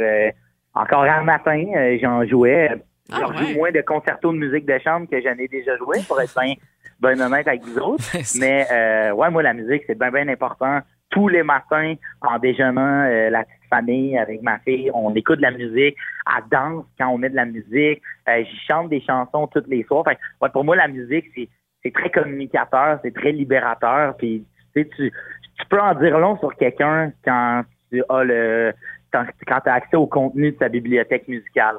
[0.73, 1.61] encore un matin.
[2.01, 2.69] J'en jouais.
[3.11, 5.99] Ah, J'en joue moins de concertos de musique de chambre que j'en ai déjà joué,
[6.07, 6.55] pour être bien
[7.01, 8.05] ben honnête avec vous autres.
[8.39, 8.65] Mais
[9.11, 10.79] ouais, moi, la musique, c'est bien, bien important.
[11.09, 15.43] Tous les matins, en déjeunant, euh, la petite famille avec ma fille, on écoute de
[15.43, 15.95] la musique,
[16.27, 19.83] elle danse quand on met de la musique, euh, j'y chante des chansons tous les
[19.83, 20.03] soirs.
[20.05, 21.25] Fait ouais, pour moi, la musique,
[21.83, 24.17] c'est très communicateur, c'est très libérateur.
[24.17, 28.73] Puis tu, tu peux en dire long sur quelqu'un quand tu as le
[29.13, 31.77] quand, quand tu as accès au contenu de sa bibliothèque musicale.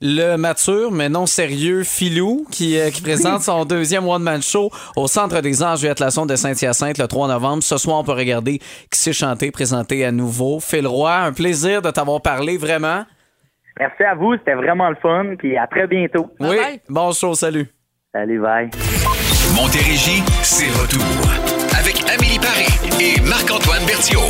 [0.00, 4.70] Le mature mais non sérieux Filou qui, euh, qui présente son deuxième One Man Show
[4.96, 7.62] au Centre des Anges Juliette Lassonde de Saint-Hyacinthe le 3 novembre.
[7.62, 8.58] Ce soir, on peut regarder
[8.90, 10.60] qui s'est chanté, présenté à nouveau.
[10.60, 13.04] Phil Roy, un plaisir de t'avoir parlé, vraiment.
[13.78, 16.30] Merci à vous, c'était vraiment le fun, puis à très bientôt.
[16.40, 16.80] Oui, bye.
[16.88, 17.68] bon show, salut.
[18.12, 18.70] Salut, bye.
[19.54, 21.04] Montérégie, c'est retour.
[21.78, 24.22] Avec Amélie Paris et Marc-Antoine Berthiaume.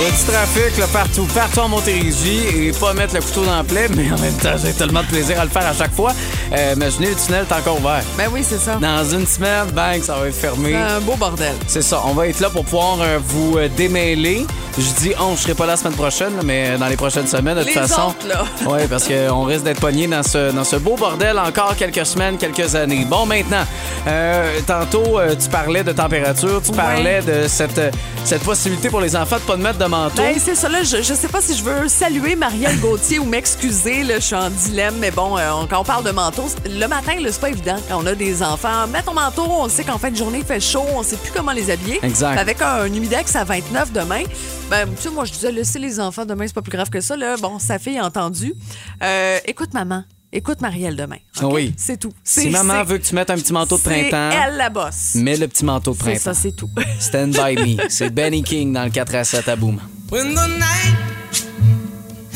[0.00, 3.56] Il y a du trafic partout, partout en Montérégie et pas mettre le couteau dans
[3.56, 5.92] la plaie, mais en même temps, j'ai tellement de plaisir à le faire à chaque
[5.92, 6.12] fois.
[6.52, 8.02] Euh, imaginez, le tunnel est encore ouvert.
[8.16, 8.76] Ben oui, c'est ça.
[8.76, 10.70] Dans une semaine, bang, ça va être fermé.
[10.72, 11.54] C'est un beau bordel.
[11.66, 14.46] C'est ça, on va être là pour pouvoir euh, vous euh, démêler.
[14.78, 17.58] Je dis on, je serai pas là la semaine prochaine, mais dans les prochaines semaines,
[17.58, 18.08] de toute façon.
[18.08, 18.44] autres, là.
[18.66, 22.36] Oui, parce qu'on risque d'être pogné dans ce, dans ce beau bordel encore quelques semaines,
[22.38, 23.04] quelques années.
[23.08, 23.64] Bon, maintenant,
[24.06, 27.90] euh, tantôt, euh, tu parlais de température, tu parlais de cette, euh,
[28.24, 30.22] cette possibilité pour les enfants de pas de mettre de manteau.
[30.22, 33.24] Ben, c'est ça, là, je, je sais pas si je veux saluer Marielle Gauthier ou
[33.24, 36.37] m'excuser, là, je suis en dilemme, mais bon, euh, on- quand on parle de manteau,
[36.64, 38.86] le matin, là, c'est pas évident quand on a des enfants.
[38.86, 41.32] Mets ton manteau, on sait qu'en fin de journée, il fait chaud, on sait plus
[41.32, 41.98] comment les habiller.
[42.02, 42.38] Exact.
[42.38, 44.22] Avec un, humidex à 29 demain,
[44.70, 47.00] ben, tu sais, moi, je disais, laissez les enfants demain, c'est pas plus grave que
[47.00, 47.36] ça, là.
[47.36, 48.54] Bon, sa fille a entendu.
[49.02, 50.04] Euh, écoute, maman.
[50.30, 51.16] Écoute Marielle demain.
[51.40, 51.72] Oui.
[51.78, 52.12] C'est tout.
[52.22, 55.14] si maman veut que tu mettes un petit manteau de printemps, elle la bosse.
[55.14, 56.20] mets le petit manteau de C'est printemps.
[56.20, 56.68] ça, c'est tout.
[57.00, 57.88] Stand by me.
[57.88, 59.80] C'est Benny King dans le 4 à 7 à Boom.
[60.10, 61.46] When the night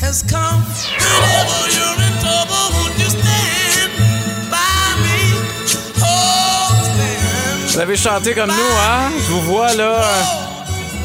[0.01, 0.63] has come,
[7.73, 9.09] Vous avez chanté comme nous, hein?
[9.17, 9.99] Je vous vois là.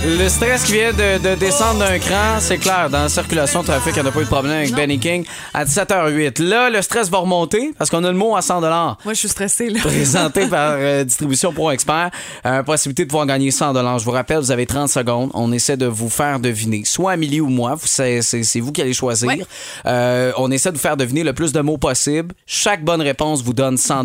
[0.01, 2.89] Le stress qui vient de, de descendre d'un cran, c'est clair.
[2.89, 5.65] Dans la circulation trafic, il n'y a pas eu de problème avec Benny King à
[5.65, 6.41] 17h08.
[6.41, 9.29] Là, le stress va remonter parce qu'on a le mot à 100 Moi, je suis
[9.29, 9.81] stressée, là.
[9.81, 12.11] présenté par euh, Distribution Pro Expert.
[12.47, 15.31] Euh, possibilité de pouvoir gagner 100 Je vous rappelle, vous avez 30 secondes.
[15.35, 17.77] On essaie de vous faire deviner, soit Amélie ou moi.
[17.85, 18.21] C'est
[18.61, 19.29] vous qui allez choisir.
[19.29, 19.41] Ouais.
[19.87, 22.35] Euh, on essaie de vous faire deviner le plus de mots possible.
[22.47, 24.05] Chaque bonne réponse vous donne 100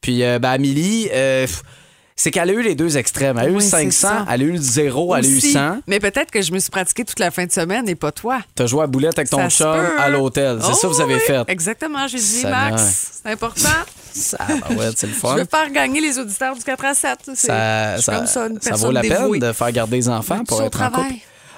[0.00, 1.08] Puis, euh, ben, Amélie...
[1.08, 1.62] pff,
[2.16, 3.38] c'est qu'elle a eu les deux extrêmes.
[3.38, 4.26] Elle a eu Oui, c'est 500, ça.
[4.30, 5.52] elle a eu le zéro, elle a eu Aussi.
[5.52, 5.78] 100.
[5.88, 8.38] Mais peut-être que je me suis pratiquée toute la fin de semaine et pas toi.
[8.54, 10.58] T'as joué à boulette avec ton Ça chum à l'hôtel.
[10.60, 11.20] C'est Oh, ça que vous avez oui.
[11.26, 11.42] fait.
[11.48, 13.68] Exactement, j'ai dit, Max, c'est important.
[14.14, 15.34] Ça, ben ouais, c'est le Je fun.
[15.34, 17.18] veux faire gagner les auditeurs du 4 à 7.
[17.34, 19.40] C'est- ça, je ça, comme ça, une ça vaut la dévouée.
[19.40, 21.14] peine de faire garder les enfants pour être en couple.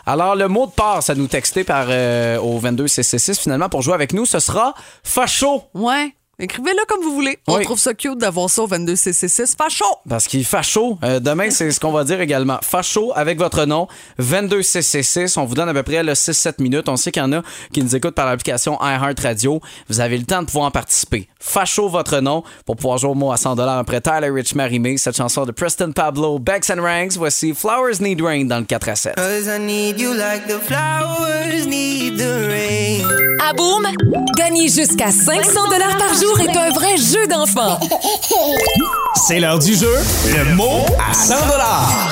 [0.07, 3.83] Alors, le mot de passe à nous texter par, euh, au 22 CC6, finalement, pour
[3.83, 4.73] jouer avec nous, ce sera
[5.05, 5.65] facho.
[5.75, 6.15] Ouais.
[6.39, 7.39] Écrivez-le comme vous voulez.
[7.47, 7.65] On Oui.
[7.65, 9.55] trouve ça cute d'avoir ça au 22CC6.
[9.57, 9.87] Facho!
[10.07, 10.99] Parce qu'il fait chaud.
[11.03, 12.59] Euh, demain, c'est ce qu'on va dire également.
[12.63, 15.39] Facho avec votre nom, 22 CC6.
[15.39, 16.91] On vous donne à peu près le 6-7 minutes.
[16.91, 17.41] On sait qu'il y en a
[17.73, 19.63] qui nous écoutent par l'application iHeartRadio.
[19.89, 21.27] Vous avez le temps de pouvoir en participer.
[21.41, 25.17] Facho votre nom pour pouvoir jouer au mot à 100 après Tyler Rich Marimé, cette
[25.17, 27.13] chanson de Preston Pablo, Becks and Ranks.
[27.17, 29.15] Voici Flowers Need Rain dans le 4 à 7.
[29.17, 33.09] Cause I need you like the flowers need the rain.
[33.49, 33.87] À Boom,
[34.37, 37.79] gagner jusqu'à 500 dollars par jour est un vrai jeu d'enfant.
[39.27, 39.95] C'est l'heure du jeu.
[40.37, 41.35] Le mot à 100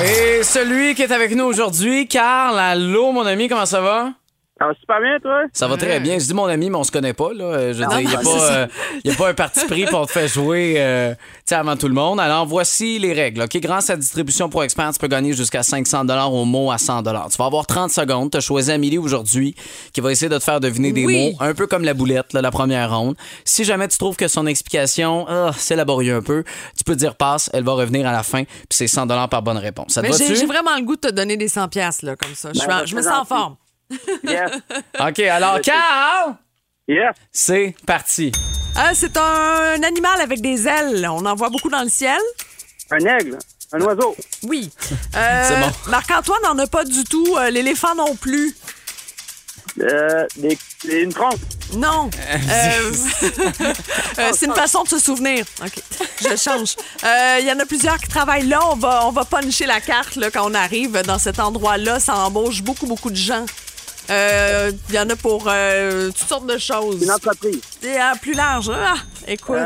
[0.05, 4.11] Et celui qui est avec nous aujourd'hui, Carl, allô mon ami, comment ça va?
[4.57, 5.43] Ça va super bien, toi?
[5.53, 6.17] Ça va très bien.
[6.17, 7.33] Je dis mon ami, mais on se connaît pas.
[7.33, 7.73] Là.
[7.73, 8.67] Je veux dire, il n'y a, pas, euh,
[9.05, 11.13] y a pas un parti pris pour te faire jouer euh,
[11.51, 12.21] avant tout le monde.
[12.21, 13.43] Alors, voici les règles.
[13.43, 13.57] OK?
[13.57, 17.11] Grâce à Distribution Pro Expert, tu peux gagner jusqu'à 500 au mot à 100 Tu
[17.11, 18.31] vas avoir 30 secondes.
[18.31, 19.57] Tu as choisi Amélie aujourd'hui
[19.93, 21.33] qui va essayer de te faire deviner des Oui.
[21.33, 23.17] mots, un peu comme la boulette, là, la première ronde.
[23.45, 26.45] Si jamais tu trouves que son explication, ah, c'est laborieux un peu,
[26.79, 29.59] tu peux dire passe, elle va revenir à la fin, puis c'est 100 par bonne
[29.59, 29.95] réponse.
[29.95, 32.35] Ça te Mais j'ai vraiment le goût de te donner des 100 piastres, là, comme
[32.37, 32.51] ça.
[32.55, 33.57] Je, suis Ben, je me sens en forme.
[34.25, 34.51] Yes.
[35.01, 36.37] OK, alors, Carl,
[36.89, 37.15] Yes.
[37.33, 38.31] c'est parti.
[38.77, 41.07] Ah, c'est un animal avec des ailes.
[41.11, 42.19] On en voit beaucoup dans le ciel.
[42.91, 43.39] Un aigle.
[43.73, 44.15] Un oiseau.
[44.43, 44.71] Oui.
[45.17, 45.91] Euh, C'est bon.
[45.91, 47.37] Marc-Antoine n'en a pas du tout.
[47.39, 48.55] Euh, L'éléphant non plus.
[49.81, 51.39] Euh, des- des- une trompe.
[51.77, 52.11] Non.
[52.29, 52.93] Euh,
[54.19, 55.45] euh, c'est une façon de se souvenir.
[55.65, 55.73] OK.
[56.21, 56.77] Je change.
[57.05, 58.61] Euh, Il y en a plusieurs qui travaillent là.
[58.71, 61.99] On va, on va puncher la carte là, quand on arrive dans cet endroit-là.
[62.01, 63.47] Ça embauche beaucoup, beaucoup de gens.
[64.11, 67.03] Euh, Il y en a pour euh, toutes sortes de choses.
[67.03, 67.61] Une entreprise.
[67.83, 68.71] Et, euh, plus large.
[68.75, 68.95] Ah,
[69.27, 69.57] écoute.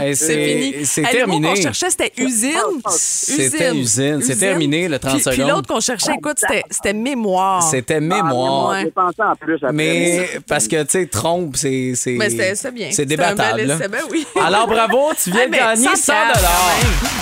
[0.00, 0.34] Hey, C'est
[0.72, 0.86] fini.
[0.86, 1.48] c'est terminé.
[1.48, 2.52] qu'on cherchait, c'était usine.
[2.88, 4.22] C'était usine.
[4.22, 5.50] C'est terminé, le 30 Puis- Puis secondes.
[5.50, 7.62] l'autre qu'on cherchait, écoute, c'était c'était mémoire.
[7.62, 8.70] C'était mémoire.
[8.70, 8.82] Ouais.
[8.84, 9.72] J'ai pensé en plus après.
[9.72, 11.92] Mais parce que, tu sais, trompe, c'est.
[11.94, 12.88] c'est- Mais c'était c'est bien.
[12.92, 13.56] C'est débattable.
[13.58, 13.74] bel là.
[13.76, 14.26] essai, ben oui.
[14.42, 16.40] Alors bravo, tu viens Ah, de gagner 100 100 piastres,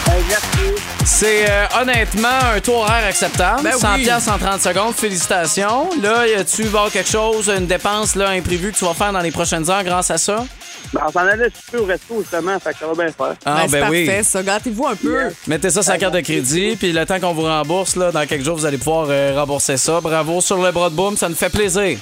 [0.06, 0.82] quand Hey, merci.
[1.04, 3.62] C'est euh, honnêtement un taux horaire acceptable.
[3.62, 4.02] Ben 100 oui.
[4.04, 4.94] piastres en 30 secondes.
[4.94, 5.90] Félicitations.
[6.02, 9.20] Là, y a-tu voir quelque chose, une dépense là, imprévue que tu vas faire dans
[9.20, 10.44] les prochaines heures grâce à ça?
[10.92, 13.34] Ben, on s'en allait super au resto, justement, fait que ça va bien faire.
[13.44, 14.06] Ah, Ben, c'est ben oui.
[14.06, 14.42] parfait, ça.
[14.42, 15.18] Gâtez-vous un peu.
[15.46, 18.26] Mettez ça sur la carte de crédit, puis le temps qu'on vous rembourse, là, dans
[18.26, 20.00] quelques jours, vous allez pouvoir euh, rembourser ça.
[20.00, 21.98] Bravo sur le bras de boom, ça nous fait plaisir.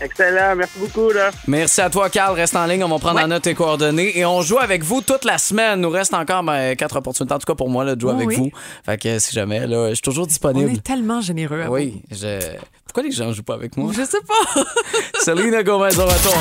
[0.00, 0.56] Excellent.
[0.56, 1.30] Merci beaucoup, là.
[1.46, 2.34] Merci à toi, Carl.
[2.34, 2.82] Reste en ligne.
[2.84, 4.18] On va prendre en note tes coordonnées.
[4.18, 5.80] Et on joue avec vous toute la semaine.
[5.80, 8.28] nous reste encore ben, quatre opportunités, en tout cas pour moi, là, de jouer avec
[8.28, 8.36] oui.
[8.36, 8.50] vous.
[8.84, 10.70] Fait que si jamais, là, je suis toujours On disponible.
[10.72, 11.62] est tellement généreux.
[11.62, 12.40] à Oui, je...
[12.86, 13.86] Pourquoi les gens jouent pas avec moi?
[13.88, 13.92] vous.
[13.92, 14.64] Je sais pas.
[15.24, 16.36] Selena Gomez au retour.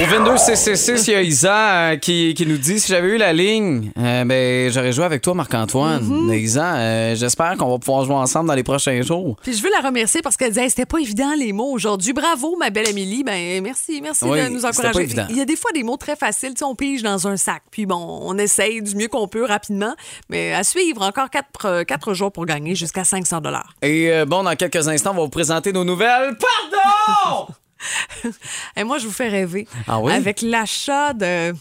[0.00, 3.16] Au 22 CC6, il y a Isa euh, qui, qui nous dit si j'avais eu
[3.18, 6.02] la ligne, euh, ben, j'aurais joué avec toi, Marc-Antoine.
[6.26, 9.36] Mais Isa, euh, j'espère qu'on va pouvoir jouer ensemble dans les prochains jours.
[9.42, 12.14] Puis je veux la remercier parce qu'elle disait Hey, c'était pas évident les mots aujourd'hui.
[12.14, 13.24] Bravo, ma belle Amélie.
[13.24, 15.06] Ben merci, merci Oui, de nous encourager.
[15.28, 17.62] Il y a des fois des mots très faciles, on pige dans un sac.
[17.70, 19.94] Puis bon, on essaye du mieux qu'on peut rapidement.
[20.30, 23.74] Mais à suivre, encore quatre, quatre jours pour gagner jusqu'à 500 dollars.
[23.82, 26.38] Et bon, dans quelques instants, on va vous présenter nos nouvelles.
[26.38, 27.52] Pardon!
[28.76, 30.12] Et moi, je vous fais rêver Ah oui?
[30.12, 31.52] avec l'achat de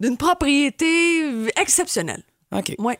[0.00, 1.22] d'une propriété
[1.60, 2.22] exceptionnelle.
[2.52, 2.74] OK.
[2.78, 2.98] Ouais.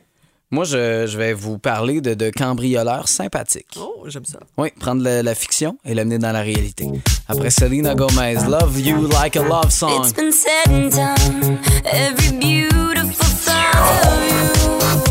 [0.51, 3.77] Moi, je, je vais vous parler de, de cambrioleurs sympathiques.
[3.79, 4.37] Oh, j'aime ça.
[4.57, 6.87] Oui, prendre la, la fiction et l'amener dans la réalité.
[7.27, 10.03] Après Selena Gomez, Love You Like a Love Song.
[10.03, 11.57] It's been said and done.
[11.85, 15.10] Every beautiful thought of you,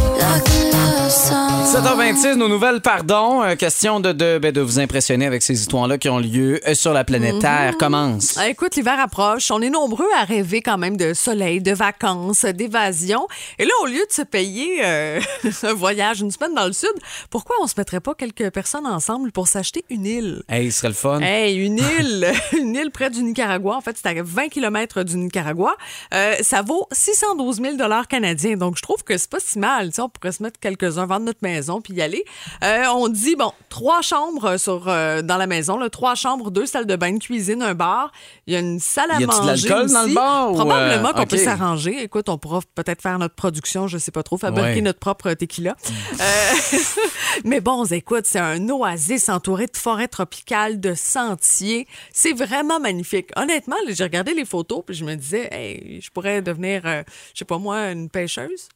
[1.10, 3.42] 7h26, nos nouvelles, pardon.
[3.42, 6.74] Euh, question de, de, ben, de vous impressionner avec ces histoires-là qui ont lieu euh,
[6.74, 7.76] sur la planète Terre.
[7.78, 8.36] Commence.
[8.38, 9.50] Ah, écoute, l'hiver approche.
[9.50, 13.26] On est nombreux à rêver quand même de soleil, de vacances, d'évasion.
[13.58, 15.20] Et là, au lieu de se payer euh,
[15.64, 16.92] un voyage une semaine dans le sud,
[17.28, 20.44] pourquoi on se mettrait pas quelques personnes ensemble pour s'acheter une île?
[20.48, 21.18] Hey, ce serait le fun.
[21.20, 23.74] Hey, une île, une île près du Nicaragua.
[23.74, 25.74] En fait, c'est à 20 km du Nicaragua.
[26.14, 28.56] Euh, ça vaut 612 000 dollars canadiens.
[28.56, 29.88] Donc, je trouve que c'est pas si mal.
[29.88, 32.24] Tu sais, on pourrait se mettre quelques-uns, vendre notre maison puis y aller.
[32.64, 35.76] Euh, on dit, bon, trois chambres sur, euh, dans la maison.
[35.78, 38.12] Là, trois chambres, deux salles de bain, une cuisine, un bar.
[38.46, 41.12] Il y a une salle à Y de manger l'alcool dans le bar Probablement euh,
[41.12, 42.02] qu'on peut s'arranger.
[42.02, 44.80] Écoute, on pourra peut-être faire notre production, je sais pas trop, fabriquer Ouais.
[44.80, 45.76] notre propre tequila.
[46.20, 46.76] Euh,
[47.44, 51.86] mais bon, écoute, c'est un oasis entouré de forêts tropicales, de sentiers.
[52.12, 53.30] C'est vraiment magnifique.
[53.36, 57.02] Honnêtement, j'ai regardé les photos puis je me disais, hey, je pourrais devenir, euh,
[57.34, 58.68] je sais pas moi, une pêcheuse.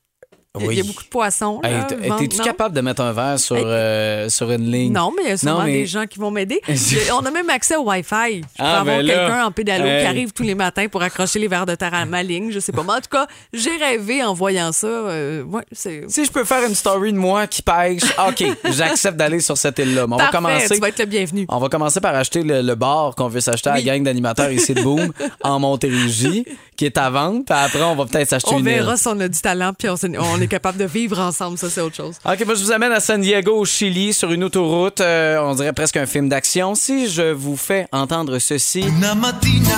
[0.60, 1.60] Il y a- y beaucoup de poissons.
[1.64, 2.44] Non?
[2.44, 4.92] capable de mettre un verre sur, euh, sur une ligne?
[4.92, 6.60] Non, mais il y a sûrement Non, mais- des gens qui vont m'aider.
[7.12, 8.36] On a même accès au Wi-Fi.
[8.36, 10.00] Je peux Ah, avoir ben quelqu'un en pédalo hey.
[10.02, 12.52] qui arrive tous les matins pour accrocher les verres de terre à ma ligne.
[12.52, 12.84] Je sais pas.
[12.84, 14.86] Mais en tout cas, j'ai rêvé en voyant ça.
[14.86, 15.64] Euh, ouais.
[15.72, 19.78] Si je peux faire une story de moi qui pêche, OK, j'accepte d'aller sur cette
[19.80, 20.06] île-là.
[20.08, 20.74] On va commencer.
[20.76, 21.46] tu vas être le bienvenu.
[21.48, 24.52] On va commencer par acheter le, le bar qu'on veut s'acheter à la gang d'animateurs
[24.52, 25.12] ici de Boom
[25.42, 26.44] en Montérégie,
[26.76, 27.46] qui est à vente.
[27.46, 28.98] Puis après, on va peut-être s'acheter On une verra île.
[28.98, 31.58] si on a du talent puis on, on est capable de vivre ensemble.
[31.58, 32.16] Ça, c'est autre chose.
[32.24, 35.00] OK, moi, je vous amène à San Diego, au Chili, sur une autoroute.
[35.00, 36.74] euh, on dirait presque un film d'action.
[36.74, 38.84] Si je vous fais entendre ceci.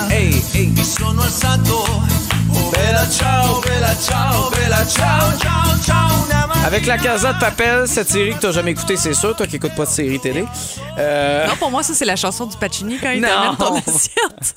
[0.09, 0.71] Hey, hey.
[0.83, 1.83] Sono alzato.
[2.53, 6.36] Oh, bella ciao, bella ciao, bella ciao, ciao, ciao.
[6.67, 9.55] Avec la Casa de Papel, cette série que t'as jamais écoutée, c'est sûr, toi qui
[9.55, 10.43] écoutes pas de série télé.
[10.99, 14.53] Euh, Non, pour moi, ça, c'est la chanson du Pacini quand il t'amène ton assiette.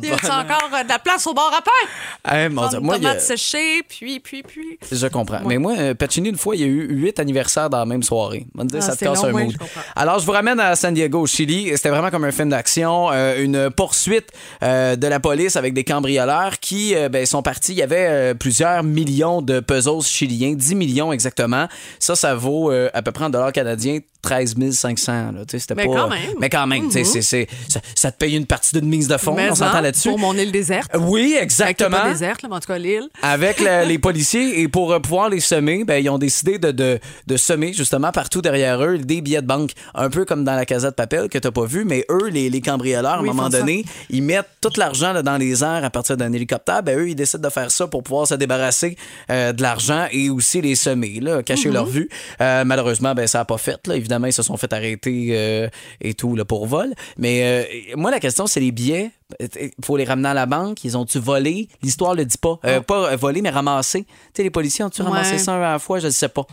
[0.00, 2.32] y a-tu encore euh, de la place au bar à pain?
[2.32, 4.78] hey, mon Dieu, moi, il a- séchée, puis, puis, puis.
[4.92, 5.40] Je comprends.
[5.44, 8.04] Mais moi, euh, Pacini, une fois, il y a eu huit anniversaires dans la même
[8.04, 8.46] soirée.
[8.56, 9.56] On Ah, ça te casse long, un ouais, mood.
[9.96, 11.72] Alors, je vous ramène à San Diego, au Chili.
[11.74, 14.28] C'était vraiment comme un film d'action, euh, une poursuite
[14.62, 17.72] euh, de la police avec des cambrioleurs qui ben, sont partis.
[17.72, 21.68] Il y avait plusieurs millions de pesos chiliens, 10 millions exactement.
[21.98, 25.12] Ça, ça vaut euh, à peu près en dollars canadiens 13 500.
[25.12, 25.40] Là.
[25.50, 25.94] C'était Mais pas...
[25.94, 26.20] quand même.
[26.40, 26.90] Mais quand même, Mhm.
[26.90, 29.78] c'est- c'est- ça, ça te paye une partie d'une mise de fonds, Mais on s'entend
[29.78, 30.08] en, là-dessus.
[30.08, 30.90] Pour mon île déserte.
[30.98, 33.08] Oui, Fait que exactement Pas déserte, en tout cas, l'île.
[33.22, 36.70] avec la- les policiers et pour euh, pouvoir les semer, ben, ils ont décidé de,
[36.70, 40.54] de, de semer justement partout derrière eux des billets de banque, un peu comme dans
[40.54, 43.30] la Casa de Papel que t'as pas vu, mais eux, les, les cambrioleurs, à Oui,
[43.30, 43.58] un moment ça.
[43.60, 46.82] donné, ils mettent tout l'argent dans les airs à partir d'un hélicoptère.
[46.82, 48.96] Ben, eux, ils décident de faire ça pour pouvoir se débarrasser
[49.30, 51.74] euh, de l'argent et aussi les semer, là, cacher Mhm.
[51.74, 52.08] leur vue.
[52.40, 53.86] Euh, malheureusement, ben, ça a pas fait.
[53.86, 53.96] Là.
[53.96, 55.68] Évidemment, ils se sont fait arrêter euh,
[56.00, 56.92] et tout là, pour vol.
[57.18, 57.64] Mais euh,
[57.96, 59.10] moi, la question, c'est les billets.
[59.40, 60.82] Il faut les ramener à la banque.
[60.84, 61.68] Ils ont-tu volé?
[61.82, 62.58] L'histoire le dit pas.
[62.64, 64.02] Euh, Pas volé, mais ramassé.
[64.02, 65.38] Tu sais, les policiers ont-tu ramassé Ouais.
[65.38, 66.00] ça un à la fois?
[66.00, 66.44] Je ne sais pas.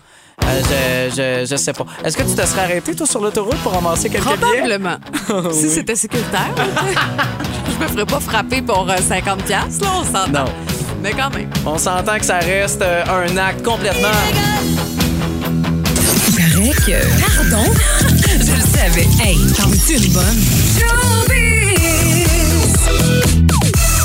[0.42, 1.86] Je, je, je sais pas.
[2.04, 4.38] Est-ce que tu te serais arrêté, toi, sur l'autoroute pour ramasser quelques billets?
[4.38, 4.98] Probablement.
[5.52, 5.70] Si Oui.
[5.72, 6.54] c'était sécuritaire,
[7.80, 10.46] je me ferais pas frapper pour euh, 50 piastres, là, on s'entend.
[10.46, 10.52] Non.
[11.02, 11.50] Mais quand même.
[11.66, 14.77] On s'entend que ça reste un acte complètement...
[16.58, 17.00] Que.
[17.22, 17.72] Pardon?
[18.42, 19.08] Je le savais.
[19.24, 21.47] Hey, t'en veux-tu une bonne?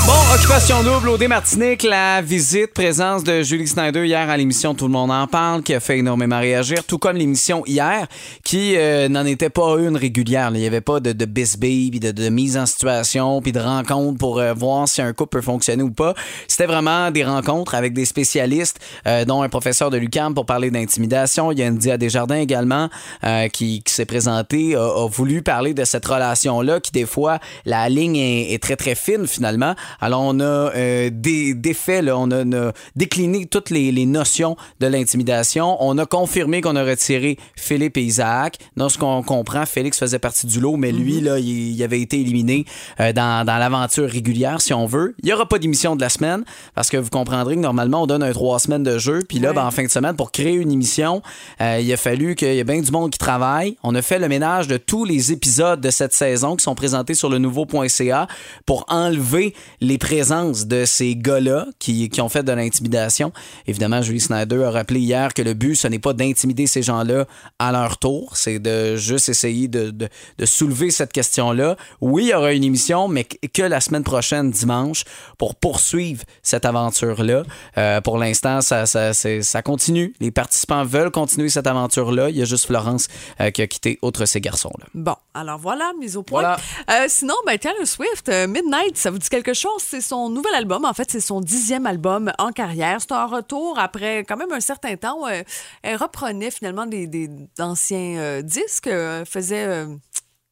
[0.05, 4.87] Bon, occupation double au Martinique, la visite, présence de Julie Snyder hier à l'émission Tout
[4.87, 8.07] le monde en parle, qui a fait énormément réagir, tout comme l'émission hier,
[8.43, 10.51] qui euh, n'en était pas une régulière.
[10.53, 13.61] Il n'y avait pas de, de bisbee, puis de, de mise en situation, puis de
[13.61, 16.13] rencontre pour euh, voir si un couple peut fonctionner ou pas.
[16.49, 20.69] C'était vraiment des rencontres avec des spécialistes, euh, dont un professeur de l'UQAM pour parler
[20.69, 21.53] d'intimidation.
[21.53, 22.89] Il y a India Desjardins également
[23.23, 27.39] euh, qui, qui s'est présenté, a, a voulu parler de cette relation-là, qui des fois,
[27.65, 29.75] la ligne est, est très, très fine finalement.
[30.01, 33.91] Alors, on a euh, des, des faits, là, on a, on a décliné toutes les,
[33.91, 35.77] les notions de l'intimidation.
[35.79, 38.57] On a confirmé qu'on a retiré Philippe et Isaac.
[38.77, 42.01] Dans ce qu'on comprend, Félix faisait partie du lot, mais lui, là, il, il avait
[42.01, 42.65] été éliminé
[42.99, 45.15] euh, dans, dans l'aventure régulière, si on veut.
[45.21, 46.43] Il n'y aura pas d'émission de la semaine,
[46.75, 49.19] parce que vous comprendrez que normalement, on donne un trois semaines de jeu.
[49.27, 51.21] Puis là, ben, en fin de semaine, pour créer une émission,
[51.61, 53.77] euh, il a fallu qu'il y ait bien du monde qui travaille.
[53.83, 57.13] On a fait le ménage de tous les épisodes de cette saison qui sont présentés
[57.13, 58.27] sur le nouveau.ca
[58.65, 59.53] pour enlever
[59.83, 63.31] les présences de ces gars-là qui, qui ont fait de l'intimidation.
[63.67, 67.25] Évidemment, Julie Snyder a rappelé hier que le but, ce n'est pas d'intimider ces gens-là
[67.59, 71.75] à leur tour, c'est de juste essayer de, de- de soulever cette question-là.
[71.99, 75.03] Oui, il y aura une émission, mais que la semaine prochaine, dimanche,
[75.37, 77.43] pour poursuivre cette aventure-là.
[77.77, 80.13] Euh, pour l'instant, ça, ça, ça continue.
[80.21, 82.29] Les participants veulent continuer cette aventure-là.
[82.29, 83.07] Il y a juste Florence
[83.41, 84.85] euh, qui a quitté outre ces garçons-là.
[84.93, 86.41] Bon, alors voilà, mise au point.
[86.41, 86.57] Voilà.
[86.89, 89.72] Euh, sinon, ben, Taylor Swift, Midnight, ça vous dit quelque chose?
[89.79, 90.85] C'est son nouvel album.
[90.85, 92.97] En fait, c'est son dixième album en carrière.
[92.99, 95.27] C'est un retour après quand même un certain temps.
[95.27, 95.43] euh,
[95.81, 99.85] elle reprenait finalement des, des anciens euh, disques, euh, faisait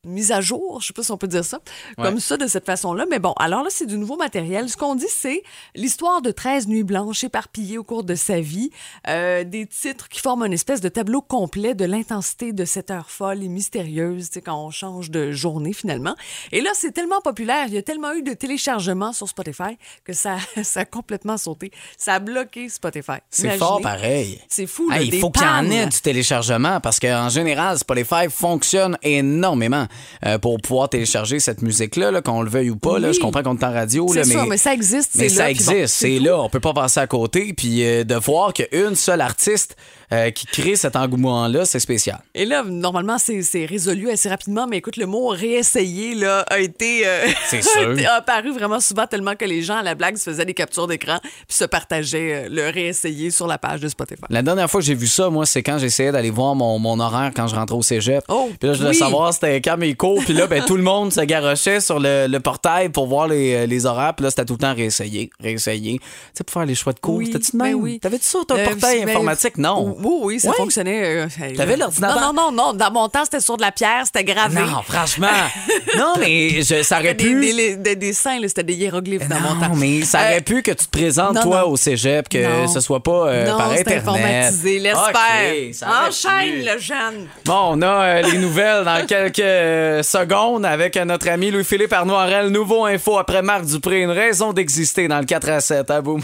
[0.06, 1.60] mise à jour, je sais pas si on peut dire ça,
[1.98, 2.06] Ouais.
[2.06, 3.06] comme ça, de cette façon-là.
[3.10, 4.68] Mais bon, alors là, c'est du nouveau matériel.
[4.68, 5.44] Ce qu'on dit, c'est
[5.76, 8.72] l'histoire de 13 nuits blanches éparpillées au cours de sa vie,
[9.08, 13.12] euh, des titres qui forment une espèce de tableau complet de l'intensité de cette heure
[13.12, 16.16] folle et mystérieuse, tu sais, quand on change de journée finalement.
[16.52, 20.14] Et là, c'est tellement populaire, il y a tellement eu de téléchargements sur Spotify que
[20.14, 21.72] ça, ça a complètement sauté.
[21.98, 23.20] Ça a bloqué Spotify.
[23.30, 24.42] C'est fort pareil.
[24.48, 27.78] C'est fou, là, Hey, il faut qu'il y en ait du téléchargement parce qu'en général,
[27.78, 29.86] Spotify fonctionne énormément
[30.26, 33.00] euh, pour pouvoir télécharger cette musique-là, là, qu'on le veuille ou pas.
[33.00, 33.12] là.
[33.12, 34.08] Je comprends qu'on est en radio.
[34.12, 36.40] Sûr, mais, ça existe, Mais c'est ça bon, existe, c'est là.
[36.42, 37.54] On peut pas passer à côté.
[37.54, 39.76] Puis euh, de voir qu'une seule artiste
[40.14, 42.20] euh, qui crée cet engouement-là, c'est spécial.
[42.36, 47.02] Et là, normalement, c'est résolu assez rapidement, mais écoute, le mot réessayer là, a été.
[47.06, 47.96] euh, C'est sûr.
[48.10, 50.88] a apparu vraiment souvent tellement que les gens à la blague se faisaient des captures
[50.88, 54.22] d'écran puis se partageaient euh, le réessayer sur la page de Spotify.
[54.30, 57.00] La dernière fois que j'ai vu ça, moi, c'est quand j'essayais d'aller voir mon, mon
[57.00, 58.24] horaire quand je rentrais au cégep.
[58.28, 58.96] puis là, je voulais oui.
[58.96, 60.22] savoir c'était quand mes cours.
[60.24, 63.66] Puis là, ben, tout le monde se garochait sur le, le portail pour voir les,
[63.68, 64.14] les horaires.
[64.16, 66.00] Puis là, c'était tout le temps réessayer, réessayer.
[66.00, 67.16] Tu sais, pour faire les choix de cours.
[67.16, 67.76] Oui, C'était-tu de ben même?
[67.82, 68.00] oui.
[68.00, 69.58] T'avais-tu ça, ton Euh, portail ben, informatique?
[69.58, 69.96] Non.
[70.04, 71.04] Oui, oui, ça fonctionnait.
[71.04, 72.20] euh, T'avais l'ordinateur?
[72.20, 72.74] Non, non, non, non.
[72.74, 74.60] Dans mon temps, c'était sur de la pierre, c'était gravé.
[74.62, 75.28] Non, franchement.
[75.98, 77.40] non, mais je- ça aurait pu.
[77.40, 79.70] Des, des, des dessins, c'était des hiéroglyphes dans mon temps.
[79.70, 81.72] Non, mais ça aurait Euh, pu que tu te présentes, non, toi, non.
[81.72, 82.68] au cégep, que Non.
[82.68, 83.98] ce soit pas euh, non, par Internet.
[84.08, 85.88] informatisé, laisse faire.
[86.08, 86.70] Enchaîne, pu.
[86.74, 87.28] le jeune.
[87.46, 92.48] Bon, on a euh, les nouvelles dans quelques secondes avec notre ami Louis-Philippe Arnoirel.
[92.50, 95.90] Nouveau info après Marc Dupré, une raison d'exister dans le 4 à 7.
[95.92, 96.22] À boum.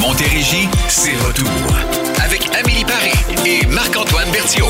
[0.00, 2.01] Montérégie, c'est retour.
[2.62, 3.12] Amélie Paris
[3.46, 4.68] et Marc-Antoine Berthiaume.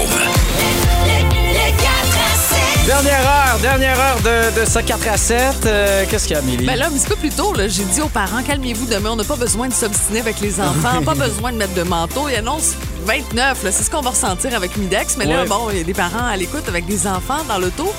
[2.86, 5.38] Dernière heure, dernière heure de, de ce 4 à 7.
[5.66, 6.66] Euh, Qu'est-ce qu'il y a, Amélie?
[6.66, 9.24] Ben là, un petit peu plus tôt, j'ai dit aux parents, calmez-vous demain, on n'a
[9.24, 12.28] pas besoin de s'obstiner avec les enfants, pas besoin de mettre de manteau.
[12.28, 12.72] Il annonce
[13.04, 15.16] 29, là, c'est ce qu'on va ressentir avec Midex.
[15.16, 15.48] Mais là, Ouais.
[15.48, 17.92] bon, il y a des parents à l'écoute avec des enfants dans l'auto.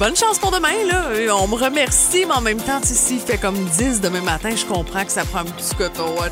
[0.00, 1.14] Bonne chance pour demain, là.
[1.14, 4.22] Et On me remercie, mais en même temps, tu sais, s'il fait comme 10 demain
[4.22, 6.22] matin, je comprends que ça prend un petit coton Non,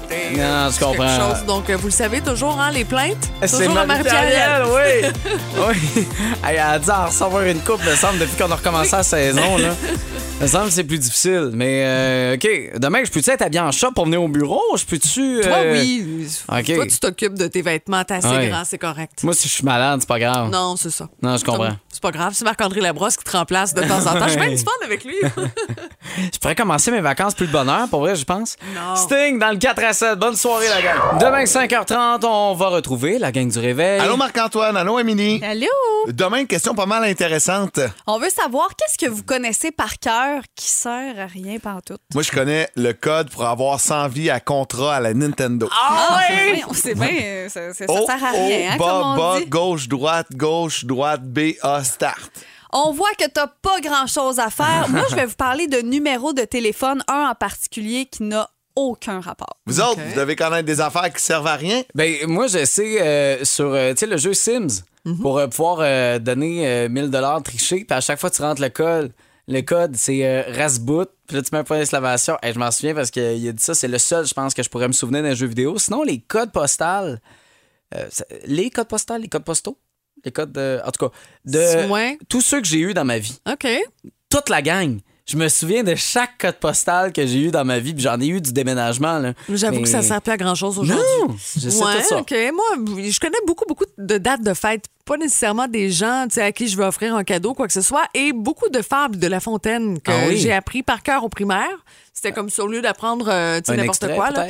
[0.70, 1.34] je quelque comprends.
[1.34, 1.44] chose.
[1.46, 3.28] Donc, euh, vous le savez, toujours, hein, les plaintes?
[3.44, 4.68] C'est Toujours à Marie-Pierre, Marie-Pierre.
[4.72, 5.74] oui.
[5.96, 6.08] oui.
[6.48, 9.58] Elle a dit à recevoir une coupe, me semble, depuis qu'on a recommencé la saison.
[9.58, 9.68] Là.
[10.40, 11.50] Me semble que c'est plus difficile.
[11.52, 12.78] Mais, euh, OK.
[12.78, 14.62] Demain, je peux-tu être habillé en shop pour venir au bureau?
[14.76, 15.40] Je peux-tu.
[15.42, 16.28] Toi, euh, oui.
[16.48, 16.74] OK.
[16.76, 18.48] Toi, tu t'occupes de tes vêtements, t'es assez Ouais.
[18.48, 19.24] grand, c'est correct.
[19.24, 20.48] Moi, si je suis malade, c'est pas grave.
[20.50, 21.08] Non, c'est ça.
[21.22, 21.70] Non, je comprends.
[21.92, 22.34] C'est pas grave.
[22.36, 24.26] C'est Marc-André Labrosse qui te remplace de temps en temps.
[24.26, 25.16] Je suis bien du fun avec lui.
[26.32, 28.56] Je pourrais commencer mes vacances plus de bonheur, pour vrai, je pense.
[28.74, 28.96] Non.
[28.96, 30.18] Sting dans le 4 à 7.
[30.18, 31.18] Bonne soirée, la gang.
[31.20, 34.00] Demain, 5h30, on va retrouver la gang du réveil.
[34.00, 35.40] Allô Marc-Antoine, allô Émilie.
[35.44, 35.66] Allô?
[36.08, 37.80] Demain, une question pas mal intéressante.
[38.06, 42.00] On veut savoir qu'est-ce que vous connaissez par cœur qui sert à rien pantoute.
[42.14, 45.68] Moi, je connais le code pour avoir 100 vies à contrat à la Nintendo.
[45.72, 46.62] Ah oui!
[46.68, 49.40] On sait bien, euh, ça, ça- Oh, sert à rien, hein, bas, comme on bas,
[49.40, 49.46] dit.
[49.46, 52.30] gauche, droite, gauche, droite, B, A, start.
[52.72, 54.86] On voit que t'as pas grand-chose à faire.
[54.90, 59.20] Moi, je vais vous parler de numéros de téléphone, un en particulier qui n'a aucun
[59.20, 59.56] rapport.
[59.66, 61.82] Vous autres, vous devez connaître des affaires qui servent à rien?
[61.94, 65.20] Ben, moi, je sais euh, sur euh, tu sais, le jeu Sims, Mhm.
[65.20, 68.42] pour euh, pouvoir euh, donner euh, 1000 dollars tricher, puis à chaque fois que tu
[68.42, 69.12] rentres le code,
[69.48, 71.10] Le code, c'est euh, Rasboot.
[71.26, 72.36] Puis là, tu mets un point d'exclamation.
[72.42, 73.74] Et je m'en souviens parce qu'il a dit ça.
[73.74, 75.78] C'est le seul, je pense, que je pourrais me souvenir d'un jeu vidéo.
[75.78, 77.20] Sinon, les codes postales.
[77.94, 78.06] euh,
[78.44, 79.78] les codes postales, les codes postaux?
[80.24, 80.80] Les codes de.
[80.84, 81.14] En tout cas,
[81.46, 81.88] de.
[82.28, 83.40] Tous ceux que j'ai eus dans ma vie.
[83.50, 83.66] OK.
[84.28, 85.00] Toute la gang.
[85.28, 87.92] Je me souviens de chaque code postal que j'ai eu dans ma vie.
[87.92, 89.18] Puis j'en ai eu du déménagement.
[89.18, 89.34] là.
[89.50, 91.04] J'avoue Mais- que ça sert plus à grand-chose aujourd'hui.
[91.28, 92.18] Non, je sais ouais, tout ça.
[92.20, 92.34] OK.
[92.54, 94.86] Moi, je connais beaucoup, beaucoup de dates de fête.
[95.04, 98.04] Pas nécessairement des gens à qui je vais offrir un cadeau, quoi que ce soit.
[98.14, 100.38] Et beaucoup de fables de La Fontaine que Ah oui?
[100.38, 101.68] j'ai appris par cœur au primaire.
[102.20, 104.30] C'était comme ça, au lieu d'apprendre euh, n'importe quoi.
[104.30, 104.46] là.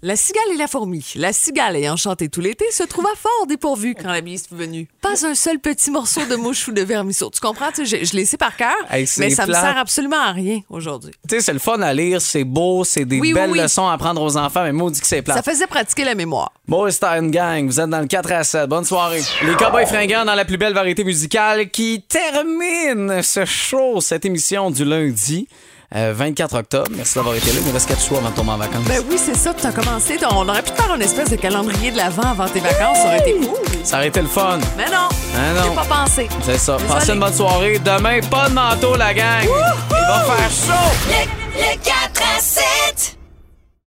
[0.00, 1.04] La cigale et la fourmi.
[1.16, 4.86] La cigale ayant chanté tout l'été se trouva fort dépourvue quand la bise fut venue.
[5.02, 7.28] Pas un seul petit morceau de mouche ou de vermisseau.
[7.34, 7.72] Tu comprends?
[7.74, 9.64] Tu sais, Je, je l'ai sais par cœur, Hey, mais ça me plate.
[9.64, 11.10] sert absolument à rien aujourd'hui.
[11.28, 13.58] Tu sais, c'est le fun à lire, c'est beau, c'est des Oui, belles oui.
[13.60, 15.34] leçons à apprendre aux enfants, mais maudit que c'est plat.
[15.34, 16.52] Ça faisait pratiquer la mémoire.
[16.68, 18.68] Boys Time Gang, vous êtes dans le 4 à 7.
[18.68, 19.22] Bonne soirée.
[19.42, 24.70] Les Cowboys fringants dans la plus belle variété musicale qui termine ce show, cette émission
[24.70, 25.48] du lundi.
[25.94, 26.88] Euh, 24 octobre.
[26.96, 27.58] Merci d'avoir été là.
[27.60, 28.84] Il nous reste 4 choix avant de tomber en vacances.
[28.86, 30.18] Ben oui, c'est ça, tu as commencé.
[30.30, 33.06] On aurait pu te faire une espèce de calendrier de l'avant avant tes vacances, ça
[33.06, 33.58] aurait été cool.
[33.84, 34.58] Ça aurait été le fun.
[34.76, 35.62] Mais non, Ah non.
[35.70, 36.28] j'ai pas pensé.
[36.44, 36.76] C'est ça.
[36.76, 36.94] Désolé.
[36.94, 37.78] Passez une bonne soirée.
[37.78, 39.42] Demain, pas de manteau, la gang.
[39.44, 41.26] Il va faire chaud.
[41.56, 43.16] Le 4 à 7.